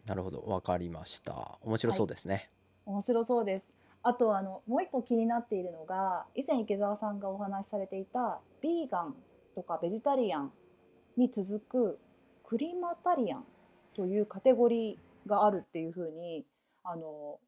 [0.06, 1.58] なるほど、わかりました。
[1.62, 2.50] 面白そうですね。
[2.86, 3.72] 面白そうです。
[4.02, 9.14] あとあのもう一個気になっているのが以前池澤さんがお話しされていたビーガン
[9.54, 10.52] とかベジタリアン
[11.16, 11.98] に続く
[12.44, 13.44] クリマタリアン
[13.96, 16.44] というカテゴリーがあるっていうふうに
[16.82, 17.38] あの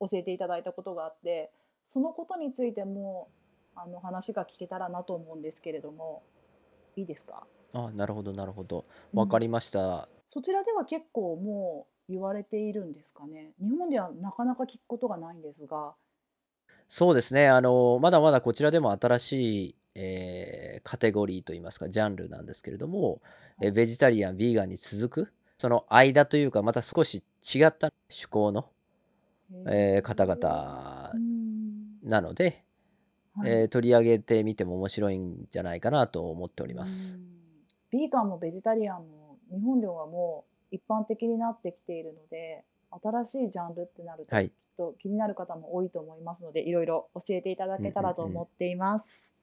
[0.00, 1.52] 教えていただいたことがあって
[1.84, 3.28] そのことについても
[3.76, 6.24] あの話が聞けたらなと思うんですけれども
[6.96, 7.46] いいですか？
[7.72, 8.86] あ、なるほどなるほど。
[9.12, 10.08] わかりました。
[10.26, 13.52] そちらでは結構もう言われているんですかね。
[13.60, 15.94] 日本ではなかなか聞くことがないんですが。
[16.88, 17.48] そうですね。
[17.48, 23.20] あの、まだまだこちらでも新しい、えーカテゴリーといいますか、ジャンルなんですけれども、
[23.60, 28.70] えベジタリアン、ビーガンに続く、その間というか、また少し違った趣向の、
[29.66, 31.12] えー方々
[32.02, 32.64] なので、
[33.34, 33.50] はい。
[33.50, 37.18] えー取り上げてみても面白いんじゃないかなと思っております。
[37.90, 49.34] ビーガンもベジタリアンも日本ではもう一般的になってきているので新しいジャンルってなると、きっと気になる方も多いと思いますのでいろいろ教えていただけたらと思っています。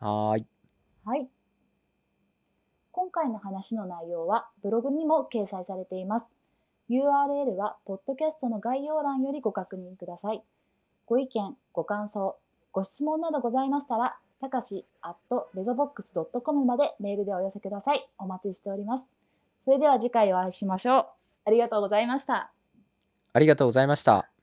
[0.00, 0.46] はい。
[1.04, 1.28] はい。
[2.90, 6.26] 今回の話の内容はブログにも掲載されています。
[6.90, 10.42] URL はポッドキャストの概要欄よりご確認ください。
[11.06, 12.36] ご意見、ご感想、
[12.72, 15.14] ご質問などございましたら、たかし at
[15.54, 18.08] rezobox.com までメールでお寄せください。
[18.18, 19.06] お待ちしております。
[19.64, 21.06] それでは次回お会いしましょう。
[21.46, 22.52] ありがとうございました。
[23.32, 24.33] ありがとうございました。